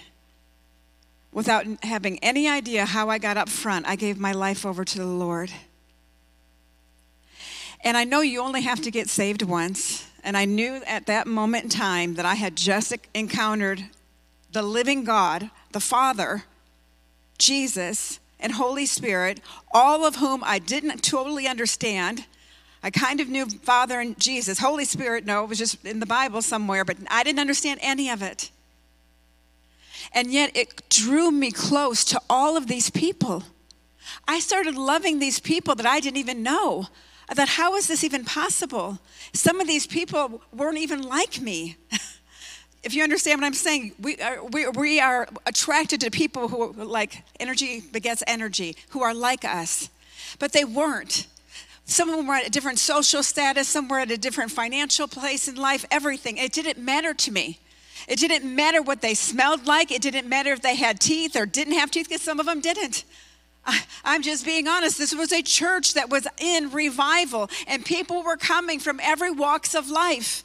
without 1.32 1.66
having 1.84 2.20
any 2.20 2.48
idea 2.48 2.86
how 2.86 3.10
I 3.10 3.18
got 3.18 3.38
up 3.38 3.50
front, 3.50 3.88
I 3.88 3.96
gave 3.96 4.20
my 4.20 4.32
life 4.32 4.66
over 4.66 4.84
to 4.84 4.98
the 4.98 5.06
Lord. 5.06 5.52
And 7.84 7.96
I 7.96 8.04
know 8.04 8.22
you 8.22 8.42
only 8.42 8.62
have 8.62 8.82
to 8.82 8.92
get 8.92 9.10
saved 9.10 9.44
once. 9.44 10.06
And 10.24 10.36
I 10.36 10.46
knew 10.46 10.82
at 10.88 11.06
that 11.06 11.28
moment 11.28 11.66
in 11.66 11.70
time 11.70 12.16
that 12.16 12.26
I 12.26 12.34
had 12.36 12.56
just 12.56 12.94
encountered 13.14 13.84
the 14.52 14.62
living 14.62 15.04
God, 15.04 15.50
the 15.72 15.80
Father, 15.80 16.44
Jesus, 17.38 18.20
and 18.40 18.54
Holy 18.54 18.86
Spirit, 18.86 19.42
all 19.72 20.06
of 20.06 20.18
whom 20.18 20.44
I 20.44 20.60
didn't 20.60 21.04
totally 21.04 21.48
understand. 21.48 22.26
I 22.84 22.90
kind 22.90 23.20
of 23.20 23.28
knew 23.28 23.48
Father 23.48 24.00
and 24.00 24.18
Jesus. 24.20 24.60
Holy 24.60 24.86
Spirit, 24.86 25.26
no, 25.26 25.44
it 25.44 25.50
was 25.50 25.58
just 25.58 25.84
in 25.86 26.00
the 26.00 26.06
Bible 26.06 26.42
somewhere, 26.42 26.86
but 26.86 26.98
I 27.10 27.24
didn't 27.24 27.40
understand 27.40 27.80
any 27.82 28.10
of 28.10 28.22
it. 28.22 28.52
And 30.14 30.32
yet 30.32 30.56
it 30.56 30.88
drew 30.90 31.32
me 31.32 31.52
close 31.52 32.04
to 32.06 32.22
all 32.30 32.56
of 32.56 32.68
these 32.68 32.90
people. 32.90 33.44
I 34.28 34.40
started 34.40 34.76
loving 34.76 35.20
these 35.20 35.40
people 35.40 35.76
that 35.76 35.86
I 35.86 36.00
didn't 36.00 36.18
even 36.18 36.44
know. 36.44 36.88
I 37.30 37.34
thought, 37.34 37.50
how 37.50 37.76
is 37.76 37.88
this 37.88 38.04
even 38.04 38.24
possible? 38.24 39.00
Some 39.34 39.60
of 39.60 39.68
these 39.68 39.86
people 39.86 40.42
weren't 40.54 40.78
even 40.78 41.02
like 41.02 41.42
me. 41.42 41.76
if 42.84 42.94
you 42.94 43.04
understand 43.04 43.42
what 43.42 43.48
I'm 43.48 43.54
saying, 43.54 43.94
we 44.00 44.18
are, 44.18 44.44
we, 44.46 44.68
we 44.70 45.00
are 45.00 45.28
attracted 45.46 46.02
to 46.02 46.12
people 46.12 46.48
who 46.48 46.64
are 46.64 46.86
like 46.86 47.24
energy 47.40 47.82
begets 47.82 48.24
energy, 48.28 48.76
who 48.90 49.02
are 49.02 49.14
like 49.14 49.44
us. 49.44 49.90
But 50.40 50.54
they 50.54 50.66
weren't. 50.66 51.28
Some 51.86 52.10
of 52.10 52.18
them 52.18 52.28
were 52.28 52.36
at 52.36 52.48
a 52.48 52.52
different 52.52 52.80
social 52.80 53.24
status, 53.24 53.68
some 53.68 53.88
were 53.88 54.00
at 54.00 54.12
a 54.12 54.18
different 54.18 54.52
financial 54.52 55.08
place 55.08 55.48
in 55.48 55.56
life, 55.56 55.86
everything. 55.90 56.38
It 56.38 56.52
didn't 56.52 56.78
matter 56.78 57.14
to 57.14 57.32
me. 57.32 57.60
It 58.08 58.20
didn't 58.20 58.44
matter 58.56 58.82
what 58.82 59.02
they 59.02 59.14
smelled 59.14 59.66
like. 59.66 59.92
It 59.92 60.02
didn't 60.02 60.28
matter 60.28 60.52
if 60.52 60.62
they 60.62 60.76
had 60.76 61.00
teeth 61.00 61.36
or 61.36 61.46
didn't 61.46 61.74
have 61.74 61.92
teeth, 61.92 62.08
because 62.08 62.22
some 62.22 62.40
of 62.40 62.46
them 62.46 62.62
didn't. 62.62 63.04
I'm 64.06 64.22
just 64.22 64.46
being 64.46 64.68
honest. 64.68 64.98
This 64.98 65.14
was 65.16 65.34
a 65.34 65.42
church 65.42 65.94
that 65.96 66.10
was 66.10 66.28
in 66.40 66.72
revival, 66.72 67.50
and 67.68 67.84
people 67.84 68.24
were 68.24 68.38
coming 68.38 68.80
from 68.80 69.00
every 69.02 69.32
walks 69.32 69.76
of 69.76 69.90
life. 69.90 70.44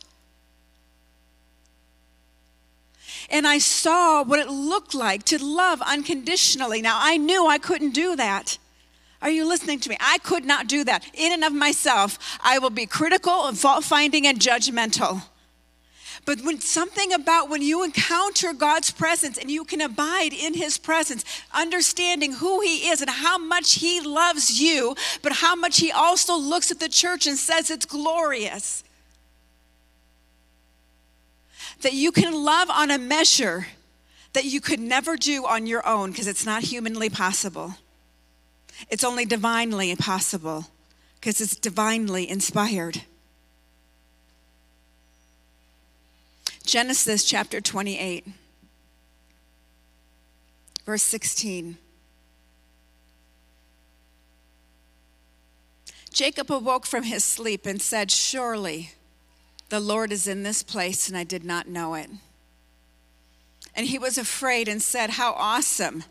And 3.33 3.47
I 3.47 3.59
saw 3.59 4.23
what 4.23 4.38
it 4.38 4.49
looked 4.49 4.95
like 4.95 5.25
to 5.25 5.42
love 5.42 5.81
unconditionally. 5.81 6.83
Now, 6.83 6.99
I 7.01 7.16
knew 7.16 7.47
I 7.47 7.59
couldn't 7.59 7.95
do 7.95 8.14
that. 8.16 8.59
Are 9.23 9.31
you 9.31 9.49
listening 9.49 9.81
to 9.81 9.88
me? 9.88 9.97
I 10.01 10.18
could 10.18 10.45
not 10.45 10.66
do 10.66 10.85
that. 10.85 11.05
In 11.14 11.33
and 11.33 11.42
of 11.42 11.53
myself, 11.53 12.18
I 12.45 12.59
will 12.59 12.71
be 12.71 12.87
critical 12.87 13.47
and 13.47 13.59
fault 13.59 13.85
finding 13.85 14.27
and 14.27 14.38
judgmental. 14.38 15.23
But 16.25 16.42
when 16.42 16.61
something 16.61 17.12
about 17.12 17.49
when 17.49 17.62
you 17.62 17.83
encounter 17.83 18.53
God's 18.53 18.90
presence 18.90 19.38
and 19.38 19.51
you 19.51 19.64
can 19.64 19.81
abide 19.81 20.33
in 20.33 20.55
his 20.55 20.77
presence, 20.77 21.25
understanding 21.53 22.35
who 22.35 22.61
he 22.61 22.88
is 22.88 23.01
and 23.01 23.11
how 23.11 23.38
much 23.38 23.77
he 23.77 24.01
loves 24.01 24.61
you, 24.61 24.95
but 25.23 25.33
how 25.33 25.57
much 25.57 25.79
he 25.79 25.90
also 25.90 26.37
looks 26.37 26.71
at 26.71 26.81
the 26.81 26.88
church 26.88 27.27
and 27.27 27.38
says 27.38 27.71
it's 27.71 27.87
glorious 27.87 28.85
that 31.83 31.92
you 31.92 32.11
can 32.12 32.33
love 32.33 32.71
on 32.71 32.90
a 32.90 32.99
measure 32.99 33.66
that 34.33 34.45
you 34.45 34.61
could 34.61 34.81
never 34.81 35.16
do 35.16 35.45
on 35.45 35.66
your 35.66 35.87
own 35.87 36.11
because 36.11 36.27
it's 36.27 36.47
not 36.47 36.62
humanly 36.62 37.11
possible. 37.11 37.75
It's 38.88 39.05
only 39.05 39.25
divinely 39.25 39.95
possible 39.97 40.66
because 41.16 41.40
it's 41.40 41.55
divinely 41.55 42.29
inspired. 42.29 43.03
Genesis 46.64 47.25
chapter 47.25 47.61
28, 47.61 48.27
verse 50.87 51.03
16. 51.03 51.77
Jacob 56.12 56.51
awoke 56.51 56.87
from 56.87 57.05
his 57.05 57.25
sleep 57.25 57.66
and 57.66 57.81
said, 57.81 58.11
Surely 58.11 58.92
the 59.72 59.80
Lord 59.80 60.12
is 60.12 60.28
in 60.28 60.42
this 60.42 60.62
place, 60.62 61.08
and 61.08 61.16
I 61.16 61.24
did 61.24 61.44
not 61.46 61.66
know 61.66 61.94
it. 61.94 62.11
And 63.74 63.87
he 63.87 63.98
was 63.98 64.18
afraid 64.18 64.68
and 64.68 64.82
said, 64.82 65.08
How 65.08 65.32
awesome 65.32 66.04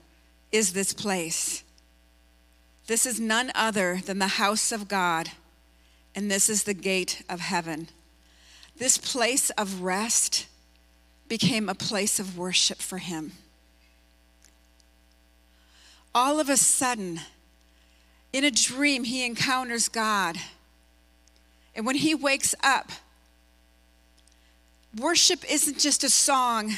is 0.51 0.73
this 0.73 0.93
place! 0.93 1.63
This 2.87 3.05
is 3.05 3.19
none 3.19 3.51
other 3.53 4.01
than 4.03 4.17
the 4.17 4.39
house 4.39 4.71
of 4.71 4.87
God, 4.87 5.29
and 6.15 6.31
this 6.31 6.49
is 6.49 6.63
the 6.63 6.73
gate 6.73 7.21
of 7.29 7.39
heaven. 7.39 7.89
This 8.77 8.97
place 8.97 9.51
of 9.51 9.83
rest 9.83 10.47
became 11.29 11.69
a 11.69 11.75
place 11.75 12.19
of 12.19 12.39
worship 12.39 12.79
for 12.79 12.97
him. 12.97 13.33
All 16.15 16.39
of 16.39 16.49
a 16.49 16.57
sudden, 16.57 17.19
in 18.33 18.43
a 18.43 18.49
dream, 18.49 19.03
he 19.03 19.23
encounters 19.23 19.87
God. 19.87 20.37
And 21.75 21.85
when 21.85 21.97
he 21.97 22.15
wakes 22.15 22.55
up, 22.63 22.91
Worship 24.97 25.49
isn't 25.49 25.79
just 25.79 26.03
a 26.03 26.09
song. 26.09 26.73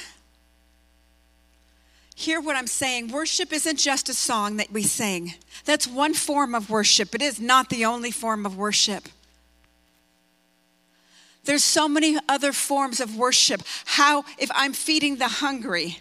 Hear 2.16 2.40
what 2.40 2.56
I'm 2.56 2.68
saying. 2.68 3.12
Worship 3.12 3.52
isn't 3.52 3.78
just 3.78 4.08
a 4.08 4.14
song 4.14 4.58
that 4.58 4.72
we 4.72 4.84
sing. 4.84 5.34
That's 5.66 5.88
one 5.88 6.14
form 6.14 6.54
of 6.54 6.70
worship. 6.70 7.16
It 7.16 7.22
is 7.24 7.40
not 7.40 7.70
the 7.70 7.86
only 7.86 8.12
form 8.12 8.46
of 8.46 8.56
worship. 8.56 9.10
There's 11.46 11.64
so 11.64 11.90
many 11.90 12.18
other 12.30 12.54
forms 12.54 13.00
of 13.00 13.18
worship. 13.18 13.64
How, 13.86 14.24
if 14.38 14.50
I'm 14.54 14.74
feeding 14.74 15.18
the 15.18 15.28
hungry, 15.28 16.00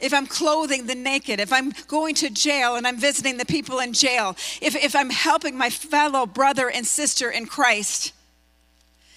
if 0.00 0.12
I'm 0.12 0.26
clothing 0.26 0.86
the 0.86 0.94
naked, 0.94 1.40
if 1.40 1.52
I'm 1.52 1.72
going 1.86 2.14
to 2.16 2.28
jail 2.28 2.74
and 2.74 2.86
I'm 2.86 2.98
visiting 2.98 3.38
the 3.38 3.46
people 3.46 3.78
in 3.78 3.92
jail, 3.92 4.36
if, 4.60 4.74
if 4.74 4.94
I'm 4.94 5.10
helping 5.10 5.56
my 5.56 5.70
fellow 5.70 6.26
brother 6.26 6.68
and 6.68 6.86
sister 6.86 7.30
in 7.30 7.46
Christ, 7.46 8.12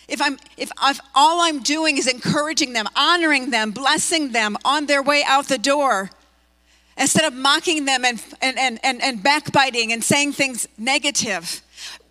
if 0.07 0.21
I'm 0.21 0.37
if 0.57 0.71
all 1.13 1.41
I'm 1.41 1.61
doing 1.61 1.97
is 1.97 2.07
encouraging 2.07 2.73
them, 2.73 2.87
honoring 2.95 3.49
them, 3.49 3.71
blessing 3.71 4.31
them 4.31 4.57
on 4.63 4.85
their 4.85 5.03
way 5.03 5.23
out 5.27 5.47
the 5.47 5.57
door, 5.57 6.09
instead 6.97 7.25
of 7.25 7.33
mocking 7.33 7.85
them 7.85 8.05
and 8.05 8.23
and 8.41 8.57
and 8.57 8.79
and, 8.83 9.01
and 9.03 9.21
backbiting 9.21 9.91
and 9.91 10.03
saying 10.03 10.33
things 10.33 10.67
negative. 10.77 11.61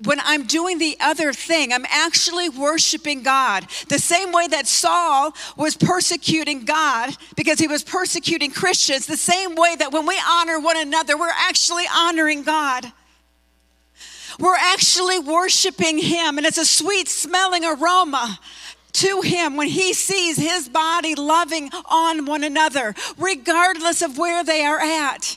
When 0.04 0.20
I'm 0.22 0.44
doing 0.44 0.78
the 0.78 0.96
other 1.00 1.32
thing, 1.32 1.72
I'm 1.72 1.86
actually 1.88 2.48
worshiping 2.48 3.22
God. 3.22 3.66
The 3.88 3.98
same 3.98 4.30
way 4.30 4.46
that 4.48 4.66
Saul 4.66 5.32
was 5.56 5.76
persecuting 5.76 6.64
God 6.64 7.16
because 7.34 7.58
he 7.58 7.66
was 7.66 7.82
persecuting 7.82 8.52
Christians, 8.52 9.06
the 9.06 9.16
same 9.16 9.54
way 9.54 9.74
that 9.76 9.92
when 9.92 10.06
we 10.06 10.20
honor 10.28 10.60
one 10.60 10.76
another, 10.76 11.18
we're 11.18 11.30
actually 11.30 11.84
honoring 11.92 12.42
God. 12.42 12.92
We're 14.38 14.56
actually 14.56 15.18
worshiping 15.18 15.98
Him, 15.98 16.38
and 16.38 16.46
it's 16.46 16.58
a 16.58 16.66
sweet 16.66 17.08
smelling 17.08 17.64
aroma 17.64 18.38
to 18.96 19.20
him 19.20 19.56
when 19.56 19.68
he 19.68 19.92
sees 19.92 20.38
his 20.38 20.70
body 20.70 21.14
loving 21.14 21.70
on 21.90 22.24
one 22.24 22.42
another, 22.42 22.94
regardless 23.18 24.00
of 24.00 24.16
where 24.16 24.42
they 24.42 24.64
are 24.64 24.80
at. 24.80 25.36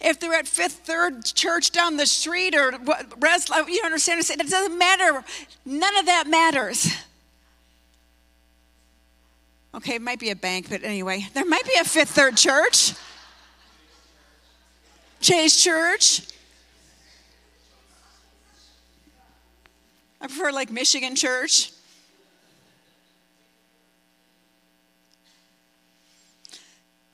If 0.00 0.18
they're 0.18 0.34
at 0.34 0.48
Fifth 0.48 0.80
Third 0.84 1.24
Church 1.24 1.70
down 1.70 1.96
the 1.96 2.06
street 2.06 2.54
or 2.56 2.72
rest, 3.20 3.50
uh, 3.52 3.64
you 3.68 3.80
understand? 3.84 4.20
It 4.28 4.50
doesn't 4.50 4.76
matter. 4.76 5.24
None 5.64 5.98
of 5.98 6.06
that 6.06 6.26
matters. 6.26 6.92
Okay, 9.74 9.96
it 9.96 10.02
might 10.02 10.18
be 10.18 10.30
a 10.30 10.36
bank, 10.36 10.66
but 10.70 10.82
anyway, 10.82 11.26
there 11.34 11.44
might 11.44 11.64
be 11.64 11.74
a 11.80 11.84
Fifth 11.84 12.10
Third 12.10 12.36
Church, 12.36 12.94
Chase 15.20 15.62
Church. 15.62 16.22
I 20.20 20.26
prefer 20.26 20.50
like 20.50 20.70
Michigan 20.70 21.14
church. 21.14 21.72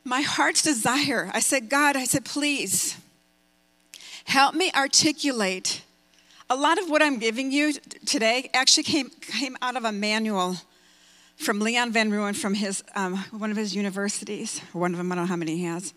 My 0.04 0.20
heart's 0.20 0.62
desire, 0.62 1.30
I 1.32 1.40
said, 1.40 1.70
God, 1.70 1.96
I 1.96 2.04
said, 2.04 2.24
please 2.24 2.98
help 4.24 4.54
me 4.54 4.70
articulate. 4.74 5.82
A 6.50 6.56
lot 6.56 6.78
of 6.78 6.90
what 6.90 7.02
I'm 7.02 7.18
giving 7.18 7.50
you 7.50 7.72
today 8.04 8.50
actually 8.52 8.82
came, 8.82 9.10
came 9.20 9.56
out 9.62 9.76
of 9.76 9.84
a 9.84 9.92
manual 9.92 10.56
from 11.36 11.60
Leon 11.60 11.90
Van 11.92 12.10
Rooyen 12.10 12.36
from 12.36 12.54
his, 12.54 12.84
um, 12.94 13.16
one 13.30 13.50
of 13.50 13.56
his 13.56 13.74
universities, 13.74 14.60
one 14.72 14.92
of 14.92 14.98
them, 14.98 15.10
I 15.10 15.14
don't 15.14 15.24
know 15.24 15.28
how 15.28 15.36
many 15.36 15.56
he 15.56 15.64
has. 15.64 15.94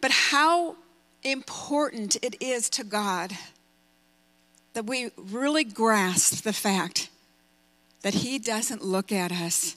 But 0.00 0.10
how 0.10 0.76
important 1.22 2.16
it 2.22 2.36
is 2.40 2.68
to 2.70 2.84
God 2.84 3.32
that 4.78 4.86
we 4.86 5.10
really 5.16 5.64
grasp 5.64 6.44
the 6.44 6.52
fact 6.52 7.10
that 8.02 8.14
He 8.14 8.38
doesn't 8.38 8.80
look 8.80 9.10
at 9.10 9.32
us 9.32 9.76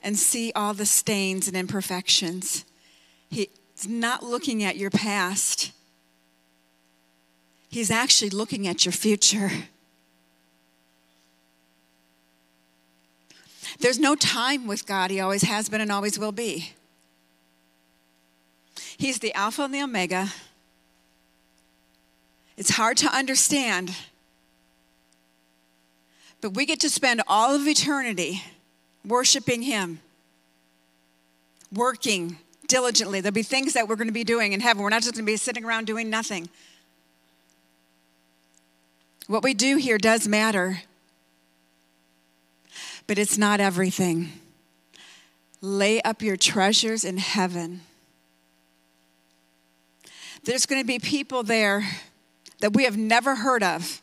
and 0.00 0.16
see 0.16 0.52
all 0.54 0.74
the 0.74 0.86
stains 0.86 1.48
and 1.48 1.56
imperfections. 1.56 2.64
He's 3.28 3.48
not 3.88 4.22
looking 4.22 4.62
at 4.62 4.76
your 4.76 4.90
past, 4.90 5.72
He's 7.68 7.90
actually 7.90 8.30
looking 8.30 8.68
at 8.68 8.86
your 8.86 8.92
future. 8.92 9.50
There's 13.80 13.98
no 13.98 14.14
time 14.14 14.68
with 14.68 14.86
God. 14.86 15.10
He 15.10 15.18
always 15.18 15.42
has 15.42 15.68
been 15.68 15.80
and 15.80 15.90
always 15.90 16.16
will 16.16 16.30
be. 16.30 16.74
He's 18.96 19.18
the 19.18 19.34
Alpha 19.34 19.62
and 19.62 19.74
the 19.74 19.82
Omega, 19.82 20.28
it's 22.56 22.70
hard 22.70 22.96
to 22.98 23.06
understand. 23.14 23.94
But 26.40 26.54
we 26.54 26.66
get 26.66 26.80
to 26.80 26.90
spend 26.90 27.22
all 27.26 27.54
of 27.54 27.66
eternity 27.66 28.42
worshiping 29.04 29.62
Him, 29.62 30.00
working 31.72 32.38
diligently. 32.66 33.20
There'll 33.20 33.34
be 33.34 33.42
things 33.42 33.74
that 33.74 33.88
we're 33.88 33.96
going 33.96 34.08
to 34.08 34.12
be 34.12 34.24
doing 34.24 34.52
in 34.52 34.60
heaven. 34.60 34.82
We're 34.82 34.90
not 34.90 35.02
just 35.02 35.14
going 35.14 35.24
to 35.24 35.32
be 35.32 35.36
sitting 35.36 35.64
around 35.64 35.86
doing 35.86 36.10
nothing. 36.10 36.48
What 39.26 39.42
we 39.42 39.54
do 39.54 39.76
here 39.76 39.98
does 39.98 40.28
matter, 40.28 40.82
but 43.06 43.18
it's 43.18 43.36
not 43.36 43.60
everything. 43.60 44.32
Lay 45.60 46.00
up 46.02 46.22
your 46.22 46.36
treasures 46.36 47.04
in 47.04 47.18
heaven. 47.18 47.80
There's 50.44 50.64
going 50.64 50.80
to 50.80 50.86
be 50.86 51.00
people 51.00 51.42
there 51.42 51.84
that 52.60 52.72
we 52.72 52.84
have 52.84 52.96
never 52.96 53.36
heard 53.36 53.62
of. 53.62 54.00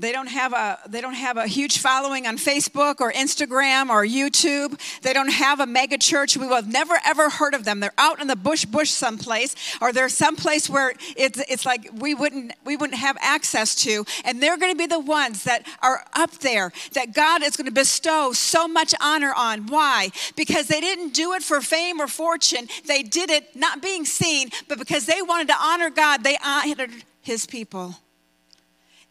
They 0.00 0.10
don't 0.10 0.26
have 0.26 0.52
a 0.52 0.80
they 0.88 1.00
don't 1.00 1.14
have 1.14 1.36
a 1.36 1.46
huge 1.46 1.78
following 1.78 2.26
on 2.26 2.36
Facebook 2.36 2.96
or 3.00 3.12
Instagram 3.12 3.90
or 3.90 4.04
YouTube. 4.04 4.76
They 5.02 5.12
don't 5.12 5.30
have 5.30 5.60
a 5.60 5.66
mega 5.66 5.98
church. 5.98 6.36
We 6.36 6.48
have 6.48 6.70
never 6.70 6.98
ever 7.06 7.30
heard 7.30 7.54
of 7.54 7.64
them. 7.64 7.78
They're 7.78 7.92
out 7.96 8.20
in 8.20 8.26
the 8.26 8.34
bush 8.34 8.64
bush 8.64 8.90
someplace, 8.90 9.54
or 9.80 9.92
they're 9.92 10.08
someplace 10.08 10.68
where 10.68 10.94
it's 11.16 11.40
it's 11.48 11.64
like 11.64 11.88
we 11.94 12.12
wouldn't 12.12 12.54
we 12.64 12.76
wouldn't 12.76 12.98
have 12.98 13.16
access 13.20 13.76
to. 13.84 14.04
And 14.24 14.42
they're 14.42 14.58
going 14.58 14.72
to 14.72 14.78
be 14.78 14.86
the 14.86 14.98
ones 14.98 15.44
that 15.44 15.64
are 15.80 16.04
up 16.12 16.32
there 16.38 16.72
that 16.94 17.14
God 17.14 17.44
is 17.44 17.56
going 17.56 17.66
to 17.66 17.72
bestow 17.72 18.32
so 18.32 18.66
much 18.66 18.96
honor 19.00 19.32
on. 19.36 19.68
Why? 19.68 20.10
Because 20.34 20.66
they 20.66 20.80
didn't 20.80 21.14
do 21.14 21.34
it 21.34 21.42
for 21.44 21.60
fame 21.60 22.00
or 22.00 22.08
fortune. 22.08 22.66
They 22.88 23.04
did 23.04 23.30
it 23.30 23.54
not 23.54 23.80
being 23.80 24.04
seen, 24.04 24.50
but 24.66 24.80
because 24.80 25.06
they 25.06 25.22
wanted 25.22 25.46
to 25.48 25.56
honor 25.56 25.90
God. 25.90 26.24
They 26.24 26.36
honored 26.44 26.90
His 27.24 27.46
people 27.46 27.96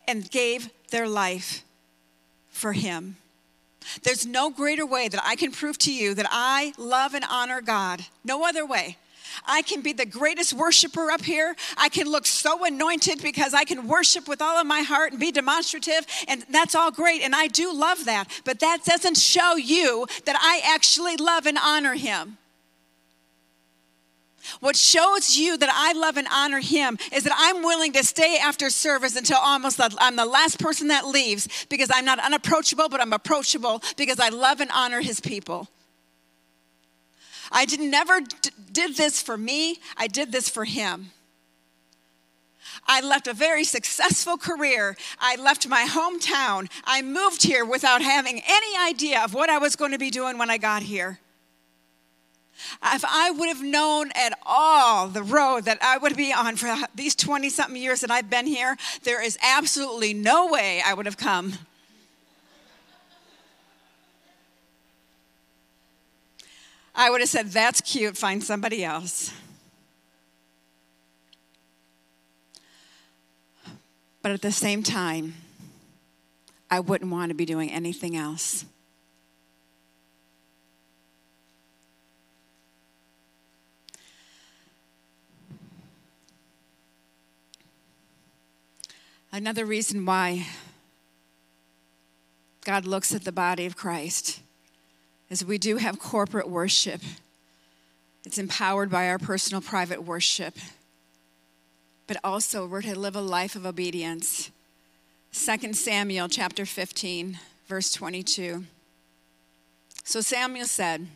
and 0.07 0.29
gave 0.29 0.69
their 0.91 1.07
life 1.07 1.63
for 2.49 2.73
Him. 2.73 3.17
There's 4.03 4.25
no 4.25 4.49
greater 4.49 4.85
way 4.85 5.07
that 5.07 5.21
I 5.25 5.35
can 5.35 5.51
prove 5.51 5.77
to 5.79 5.93
you 5.93 6.13
that 6.13 6.27
I 6.29 6.73
love 6.77 7.15
and 7.15 7.25
honor 7.29 7.59
God. 7.59 8.05
No 8.23 8.47
other 8.47 8.65
way. 8.65 8.97
I 9.47 9.63
can 9.63 9.81
be 9.81 9.93
the 9.93 10.05
greatest 10.05 10.53
worshiper 10.53 11.09
up 11.09 11.23
here. 11.23 11.55
I 11.75 11.89
can 11.89 12.07
look 12.07 12.27
so 12.27 12.63
anointed 12.63 13.23
because 13.23 13.55
I 13.55 13.63
can 13.63 13.87
worship 13.87 14.27
with 14.27 14.43
all 14.43 14.59
of 14.59 14.67
my 14.67 14.81
heart 14.81 15.11
and 15.11 15.19
be 15.19 15.31
demonstrative, 15.31 16.05
and 16.27 16.45
that's 16.51 16.75
all 16.75 16.91
great. 16.91 17.23
And 17.23 17.35
I 17.35 17.47
do 17.47 17.73
love 17.73 18.05
that. 18.05 18.29
But 18.45 18.59
that 18.59 18.85
doesn't 18.85 19.17
show 19.17 19.55
you 19.55 20.05
that 20.25 20.37
I 20.39 20.61
actually 20.71 21.17
love 21.17 21.47
and 21.47 21.57
honor 21.57 21.95
Him. 21.95 22.37
What 24.59 24.75
shows 24.75 25.37
you 25.37 25.57
that 25.57 25.69
I 25.71 25.93
love 25.93 26.17
and 26.17 26.27
honor 26.31 26.59
him 26.59 26.97
is 27.11 27.23
that 27.23 27.33
I'm 27.35 27.63
willing 27.63 27.93
to 27.93 28.03
stay 28.03 28.37
after 28.37 28.69
service 28.69 29.15
until 29.15 29.37
almost 29.37 29.79
I'm 29.99 30.15
the 30.15 30.25
last 30.25 30.59
person 30.59 30.87
that 30.89 31.07
leaves 31.07 31.65
because 31.69 31.89
I'm 31.93 32.05
not 32.05 32.19
unapproachable, 32.19 32.89
but 32.89 33.01
I'm 33.01 33.13
approachable 33.13 33.81
because 33.97 34.19
I 34.19 34.29
love 34.29 34.59
and 34.59 34.71
honor 34.73 35.01
his 35.01 35.19
people. 35.19 35.69
I 37.51 37.65
did, 37.65 37.79
never 37.79 38.19
d- 38.19 38.49
did 38.71 38.97
this 38.97 39.21
for 39.21 39.37
me, 39.37 39.79
I 39.95 40.07
did 40.07 40.31
this 40.31 40.49
for 40.49 40.65
him. 40.65 41.11
I 42.87 43.01
left 43.01 43.27
a 43.27 43.33
very 43.33 43.63
successful 43.63 44.37
career. 44.37 44.97
I 45.19 45.35
left 45.37 45.67
my 45.67 45.85
hometown. 45.89 46.69
I 46.83 47.01
moved 47.01 47.43
here 47.43 47.63
without 47.63 48.01
having 48.01 48.41
any 48.45 48.77
idea 48.77 49.23
of 49.23 49.33
what 49.33 49.49
I 49.49 49.57
was 49.57 49.75
going 49.75 49.91
to 49.91 49.97
be 49.97 50.09
doing 50.09 50.37
when 50.37 50.49
I 50.49 50.57
got 50.57 50.83
here. 50.83 51.19
If 52.83 53.03
I 53.05 53.31
would 53.31 53.47
have 53.47 53.61
known 53.61 54.11
at 54.15 54.37
all 54.45 55.07
the 55.07 55.23
road 55.23 55.65
that 55.65 55.77
I 55.81 55.97
would 55.97 56.15
be 56.15 56.33
on 56.33 56.55
for 56.55 56.75
these 56.95 57.15
20 57.15 57.49
something 57.49 57.81
years 57.81 58.01
that 58.01 58.11
I've 58.11 58.29
been 58.29 58.47
here, 58.47 58.77
there 59.03 59.23
is 59.23 59.37
absolutely 59.41 60.13
no 60.13 60.47
way 60.47 60.81
I 60.85 60.93
would 60.93 61.05
have 61.05 61.17
come. 61.17 61.53
I 66.95 67.09
would 67.09 67.21
have 67.21 67.29
said, 67.29 67.47
That's 67.47 67.81
cute, 67.81 68.17
find 68.17 68.43
somebody 68.43 68.83
else. 68.83 69.33
But 74.21 74.31
at 74.31 74.41
the 74.41 74.51
same 74.51 74.83
time, 74.83 75.35
I 76.71 76.79
wouldn't 76.79 77.11
want 77.11 77.29
to 77.29 77.35
be 77.35 77.45
doing 77.45 77.69
anything 77.69 78.15
else. 78.15 78.65
Another 89.35 89.65
reason 89.65 90.05
why 90.05 90.45
God 92.63 92.85
looks 92.85 93.15
at 93.15 93.23
the 93.23 93.31
body 93.31 93.65
of 93.65 93.75
Christ 93.75 94.41
is 95.27 95.43
we 95.43 95.57
do 95.57 95.77
have 95.77 95.97
corporate 95.97 96.47
worship. 96.47 97.01
It's 98.23 98.37
empowered 98.37 98.91
by 98.91 99.09
our 99.09 99.17
personal 99.17 99.59
private 99.59 100.03
worship. 100.03 100.55
But 102.05 102.17
also 102.23 102.67
we're 102.67 102.83
to 102.83 102.97
live 102.97 103.15
a 103.15 103.21
life 103.21 103.55
of 103.55 103.65
obedience. 103.65 104.51
2 105.31 105.73
Samuel 105.73 106.29
chapter 106.29 106.63
15 106.63 107.39
verse 107.67 107.91
22. 107.91 108.65
So 110.03 110.21
Samuel 110.21 110.67
said, 110.67 111.07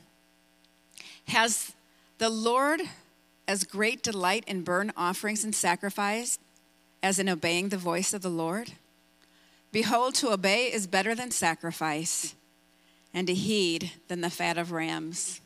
"Has 1.27 1.73
the 2.17 2.29
Lord 2.29 2.81
as 3.47 3.63
great 3.63 4.01
delight 4.01 4.43
in 4.47 4.63
burnt 4.63 4.93
offerings 4.97 5.43
and 5.43 5.53
sacrifice 5.53 6.39
as 7.01 7.19
in 7.19 7.29
obeying 7.29 7.69
the 7.69 7.77
voice 7.77 8.13
of 8.13 8.21
the 8.21 8.29
Lord? 8.29 8.73
Behold, 9.71 10.15
to 10.15 10.31
obey 10.31 10.71
is 10.71 10.87
better 10.87 11.13
than 11.13 11.31
sacrifice, 11.31 12.35
and 13.13 13.27
to 13.27 13.33
heed 13.33 13.91
than 14.07 14.21
the 14.21 14.29
fat 14.29 14.57
of 14.57 14.71
rams. 14.71 15.41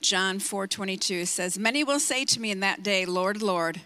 John 0.00 0.38
4:22 0.40 1.26
says, 1.26 1.58
"Many 1.58 1.84
will 1.84 2.00
say 2.00 2.24
to 2.24 2.40
me 2.40 2.50
in 2.50 2.60
that 2.60 2.82
day, 2.82 3.04
Lord, 3.04 3.42
Lord, 3.42 3.82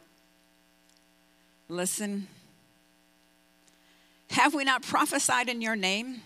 listen, 1.68 2.28
have 4.30 4.54
we 4.54 4.64
not 4.64 4.82
prophesied 4.82 5.48
in 5.48 5.60
your 5.60 5.76
name? 5.76 6.22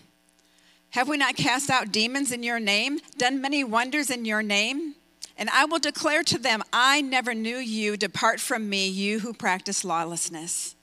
Have 0.91 1.07
we 1.07 1.17
not 1.17 1.35
cast 1.35 1.69
out 1.69 1.91
demons 1.91 2.31
in 2.31 2.43
your 2.43 2.59
name, 2.59 2.99
done 3.17 3.41
many 3.41 3.63
wonders 3.63 4.09
in 4.09 4.25
your 4.25 4.43
name?" 4.43 4.95
And 5.39 5.49
I 5.49 5.63
will 5.65 5.79
declare 5.79 6.21
to 6.23 6.37
them, 6.37 6.61
I 6.73 7.01
never 7.01 7.33
knew 7.33 7.57
you. 7.57 7.95
Depart 7.95 8.41
from 8.41 8.69
me, 8.69 8.89
you 8.89 9.21
who 9.21 9.33
practice 9.33 9.85
lawlessness. 9.85 10.75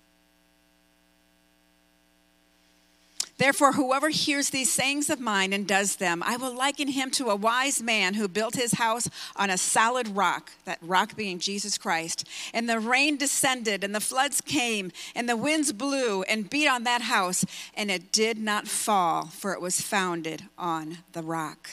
Therefore, 3.38 3.73
whoever 3.73 4.09
hears 4.09 4.49
these 4.49 4.73
sayings 4.73 5.11
of 5.11 5.21
mine 5.21 5.53
and 5.53 5.69
does 5.69 5.97
them, 5.97 6.23
I 6.25 6.38
will 6.38 6.55
liken 6.55 6.88
him 6.88 7.11
to 7.12 7.29
a 7.29 7.37
wise 7.37 7.83
man 7.83 8.14
who 8.14 8.29
built 8.29 8.55
his 8.55 8.73
house 8.73 9.11
on 9.37 9.51
a 9.51 9.59
solid 9.59 10.09
rock, 10.16 10.53
that 10.64 10.79
rock 10.81 11.14
being 11.16 11.38
Jesus 11.38 11.77
Christ. 11.77 12.27
And 12.55 12.66
the 12.66 12.81
rain 12.81 13.19
descended, 13.19 13.85
and 13.85 13.95
the 13.95 14.01
floods 14.01 14.40
came, 14.40 14.90
and 15.14 15.29
the 15.29 15.37
winds 15.37 15.75
blew 15.75 16.23
and 16.23 16.49
beat 16.49 16.66
on 16.66 16.85
that 16.85 17.03
house, 17.03 17.45
and 17.75 17.90
it 17.90 18.11
did 18.11 18.38
not 18.38 18.69
fall, 18.69 19.27
for 19.27 19.53
it 19.53 19.61
was 19.61 19.83
founded 19.83 20.45
on 20.57 20.99
the 21.12 21.23
rock. 21.23 21.69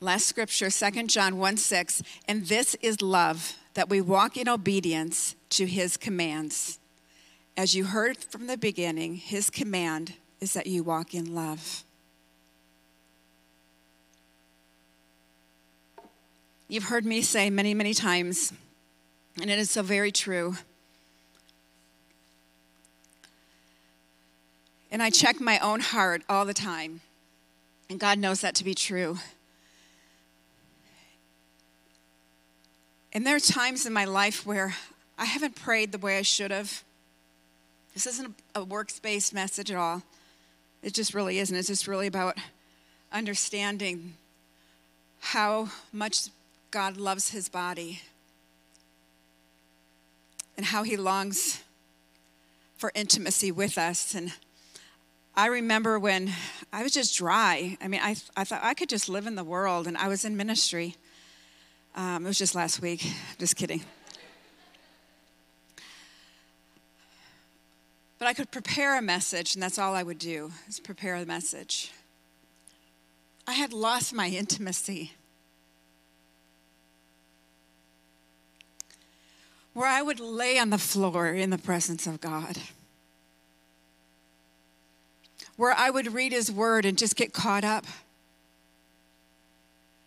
Last 0.00 0.26
scripture, 0.26 0.70
2 0.70 1.08
John 1.08 1.38
1 1.38 1.56
6. 1.56 2.02
And 2.26 2.46
this 2.46 2.76
is 2.76 3.02
love, 3.02 3.56
that 3.74 3.88
we 3.88 4.00
walk 4.00 4.36
in 4.36 4.48
obedience 4.48 5.34
to 5.50 5.66
his 5.66 5.96
commands. 5.96 6.78
As 7.56 7.74
you 7.74 7.84
heard 7.84 8.18
from 8.18 8.46
the 8.46 8.56
beginning, 8.56 9.16
his 9.16 9.50
command 9.50 10.14
is 10.40 10.52
that 10.52 10.68
you 10.68 10.84
walk 10.84 11.14
in 11.14 11.34
love. 11.34 11.82
You've 16.68 16.84
heard 16.84 17.04
me 17.04 17.22
say 17.22 17.50
many, 17.50 17.74
many 17.74 17.94
times, 17.94 18.52
and 19.40 19.50
it 19.50 19.58
is 19.58 19.70
so 19.70 19.82
very 19.82 20.12
true. 20.12 20.54
And 24.92 25.02
I 25.02 25.10
check 25.10 25.40
my 25.40 25.58
own 25.58 25.80
heart 25.80 26.22
all 26.28 26.44
the 26.44 26.54
time, 26.54 27.00
and 27.90 27.98
God 27.98 28.18
knows 28.18 28.42
that 28.42 28.54
to 28.56 28.64
be 28.64 28.74
true. 28.74 29.18
And 33.18 33.26
there 33.26 33.34
are 33.34 33.40
times 33.40 33.84
in 33.84 33.92
my 33.92 34.04
life 34.04 34.46
where 34.46 34.76
I 35.18 35.24
haven't 35.24 35.56
prayed 35.56 35.90
the 35.90 35.98
way 35.98 36.18
I 36.18 36.22
should 36.22 36.52
have. 36.52 36.84
This 37.92 38.06
isn't 38.06 38.32
a 38.54 38.62
works 38.62 39.00
based 39.00 39.34
message 39.34 39.72
at 39.72 39.76
all. 39.76 40.04
It 40.84 40.94
just 40.94 41.14
really 41.14 41.40
isn't. 41.40 41.56
It's 41.56 41.66
just 41.66 41.88
really 41.88 42.06
about 42.06 42.38
understanding 43.10 44.14
how 45.18 45.70
much 45.92 46.28
God 46.70 46.96
loves 46.96 47.30
his 47.30 47.48
body 47.48 48.02
and 50.56 50.66
how 50.66 50.84
he 50.84 50.96
longs 50.96 51.64
for 52.76 52.92
intimacy 52.94 53.50
with 53.50 53.78
us. 53.78 54.14
And 54.14 54.32
I 55.34 55.46
remember 55.46 55.98
when 55.98 56.30
I 56.72 56.84
was 56.84 56.92
just 56.92 57.18
dry. 57.18 57.78
I 57.80 57.88
mean, 57.88 58.00
I, 58.00 58.14
I 58.36 58.44
thought 58.44 58.60
I 58.62 58.74
could 58.74 58.88
just 58.88 59.08
live 59.08 59.26
in 59.26 59.34
the 59.34 59.42
world, 59.42 59.88
and 59.88 59.96
I 59.96 60.06
was 60.06 60.24
in 60.24 60.36
ministry. 60.36 60.94
Um, 61.98 62.24
it 62.24 62.28
was 62.28 62.38
just 62.38 62.54
last 62.54 62.80
week. 62.80 63.04
Just 63.40 63.56
kidding. 63.56 63.82
But 68.20 68.28
I 68.28 68.34
could 68.34 68.52
prepare 68.52 68.96
a 68.96 69.02
message, 69.02 69.56
and 69.56 69.62
that's 69.62 69.80
all 69.80 69.96
I 69.96 70.04
would 70.04 70.20
do 70.20 70.52
is 70.68 70.78
prepare 70.78 71.16
a 71.16 71.26
message. 71.26 71.90
I 73.48 73.54
had 73.54 73.72
lost 73.72 74.14
my 74.14 74.28
intimacy. 74.28 75.10
Where 79.74 79.88
I 79.88 80.00
would 80.00 80.20
lay 80.20 80.56
on 80.56 80.70
the 80.70 80.78
floor 80.78 81.26
in 81.26 81.50
the 81.50 81.58
presence 81.58 82.06
of 82.06 82.20
God. 82.20 82.58
Where 85.56 85.74
I 85.76 85.90
would 85.90 86.14
read 86.14 86.30
His 86.30 86.48
Word 86.48 86.84
and 86.84 86.96
just 86.96 87.16
get 87.16 87.32
caught 87.32 87.64
up 87.64 87.86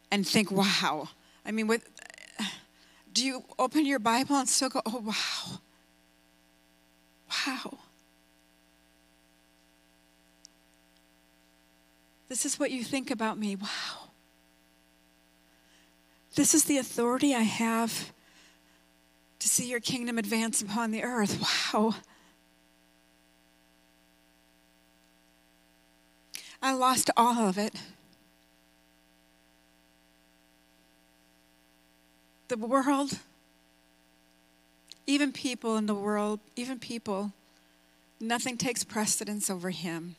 and 0.10 0.26
think, 0.26 0.52
wow, 0.52 1.10
I 1.46 1.52
mean, 1.52 1.68
with, 1.68 1.90
do 3.14 3.26
you 3.26 3.44
open 3.58 3.86
your 3.86 4.00
Bible 4.00 4.36
and 4.36 4.48
still 4.48 4.70
go, 4.70 4.82
oh, 4.86 5.00
wow? 5.00 5.60
Wow. 7.48 7.80
This 12.28 12.46
is 12.46 12.60
what 12.60 12.72
you 12.72 12.84
think 12.84 13.12
about 13.12 13.38
me. 13.38 13.56
Wow. 13.56 14.12
This 16.36 16.54
is 16.54 16.64
the 16.64 16.78
authority 16.78 17.36
I 17.36 17.42
have 17.42 18.14
to 19.40 19.50
see 19.50 19.68
your 19.70 19.80
kingdom 19.80 20.18
advance 20.18 20.62
upon 20.62 20.92
the 20.92 21.04
earth. 21.04 21.44
Wow. 21.74 21.96
I 26.62 26.74
lost 26.74 27.10
all 27.18 27.48
of 27.48 27.58
it. 27.58 27.74
The 32.52 32.58
world, 32.58 33.18
even 35.08 35.32
people 35.32 35.78
in 35.78 35.86
the 35.86 35.96
world, 35.96 36.42
even 36.58 36.80
people, 36.80 37.32
nothing 38.20 38.58
takes 38.58 38.84
precedence 38.84 39.50
over 39.50 39.70
him. 39.70 40.18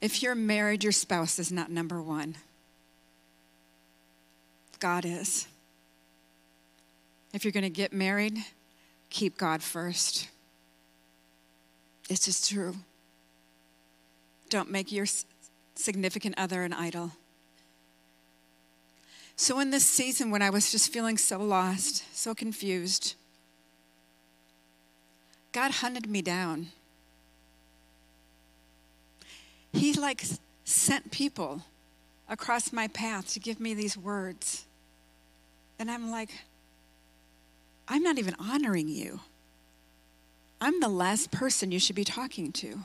If 0.00 0.22
you're 0.22 0.34
married, 0.34 0.82
your 0.82 0.90
spouse 0.90 1.38
is 1.38 1.52
not 1.52 1.70
number 1.70 2.00
one. 2.00 2.36
God 4.80 5.04
is. 5.04 5.46
If 7.34 7.44
you're 7.44 7.52
going 7.52 7.62
to 7.62 7.68
get 7.68 7.92
married, 7.92 8.38
keep 9.10 9.36
God 9.36 9.62
first. 9.62 10.30
It's 12.08 12.24
just 12.24 12.50
true. 12.50 12.74
Don't 14.48 14.70
make 14.70 14.90
your 14.90 15.04
significant 15.74 16.36
other 16.38 16.62
an 16.62 16.72
idol. 16.72 17.12
So, 19.36 19.60
in 19.60 19.70
this 19.70 19.84
season 19.84 20.30
when 20.30 20.42
I 20.42 20.50
was 20.50 20.70
just 20.70 20.92
feeling 20.92 21.18
so 21.18 21.38
lost, 21.38 22.04
so 22.16 22.34
confused, 22.34 23.14
God 25.52 25.70
hunted 25.70 26.08
me 26.08 26.22
down. 26.22 26.68
He 29.72 29.92
like 29.94 30.24
sent 30.64 31.10
people 31.10 31.62
across 32.28 32.72
my 32.72 32.88
path 32.88 33.32
to 33.32 33.40
give 33.40 33.58
me 33.58 33.74
these 33.74 33.96
words. 33.96 34.66
And 35.78 35.90
I'm 35.90 36.10
like, 36.10 36.30
I'm 37.88 38.02
not 38.02 38.18
even 38.18 38.34
honoring 38.38 38.88
you. 38.88 39.20
I'm 40.60 40.78
the 40.80 40.88
last 40.88 41.30
person 41.30 41.72
you 41.72 41.80
should 41.80 41.96
be 41.96 42.04
talking 42.04 42.52
to. 42.52 42.80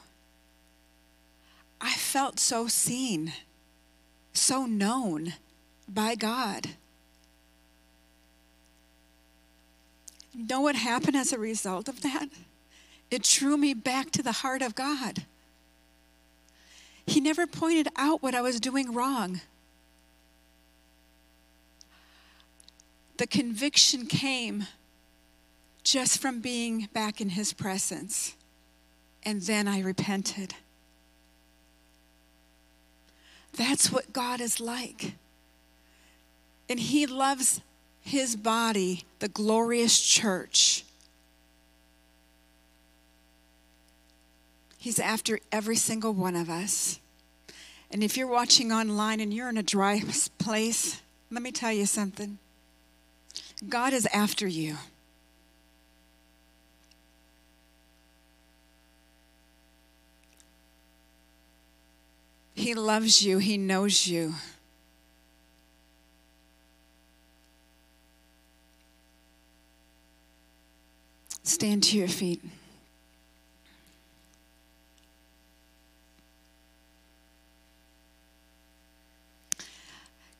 I 1.79 1.91
felt 1.91 2.39
so 2.39 2.67
seen, 2.67 3.33
so 4.33 4.65
known 4.65 5.33
by 5.88 6.15
God. 6.15 6.67
You 10.33 10.45
know 10.45 10.61
what 10.61 10.75
happened 10.75 11.15
as 11.15 11.33
a 11.33 11.39
result 11.39 11.88
of 11.88 12.01
that? 12.01 12.27
It 13.09 13.23
drew 13.23 13.57
me 13.57 13.73
back 13.73 14.11
to 14.11 14.23
the 14.23 14.31
heart 14.31 14.61
of 14.61 14.75
God. 14.75 15.23
He 17.05 17.21
never 17.21 17.47
pointed 17.47 17.88
out 17.95 18.21
what 18.21 18.35
I 18.35 18.41
was 18.41 18.59
doing 18.59 18.93
wrong. 18.93 19.41
The 23.17 23.27
conviction 23.27 24.05
came 24.05 24.67
just 25.83 26.21
from 26.21 26.41
being 26.41 26.89
back 26.93 27.21
in 27.21 27.29
His 27.29 27.53
presence. 27.53 28.35
And 29.23 29.41
then 29.41 29.67
I 29.67 29.81
repented. 29.81 30.53
That's 33.53 33.91
what 33.91 34.13
God 34.13 34.39
is 34.39 34.59
like. 34.59 35.13
And 36.70 36.80
He 36.80 37.05
loves 37.05 37.61
His 38.01 38.36
body, 38.36 39.03
the 39.20 39.28
glorious 39.28 39.99
church. 39.99 40.84
He's 44.78 44.99
after 44.99 45.39
every 45.51 45.76
single 45.76 46.13
one 46.13 46.36
of 46.36 46.49
us. 46.49 46.99
And 47.91 48.03
if 48.03 48.18
you're 48.18 48.28
watching 48.28 48.72
online 48.72 49.20
and 49.20 49.34
you're 49.34 49.49
in 49.49 49.57
a 49.57 49.63
dry 49.63 50.01
place, 50.38 51.01
let 51.32 51.41
me 51.41 51.51
tell 51.51 51.72
you 51.72 51.86
something 51.86 52.38
God 53.68 53.91
is 53.91 54.07
after 54.13 54.47
you. 54.47 54.78
He 62.53 62.74
loves 62.74 63.22
you, 63.24 63.38
He 63.38 63.57
knows 63.57 64.07
you. 64.07 64.36
Stand 71.47 71.81
to 71.83 71.97
your 71.97 72.09
feet. 72.09 72.41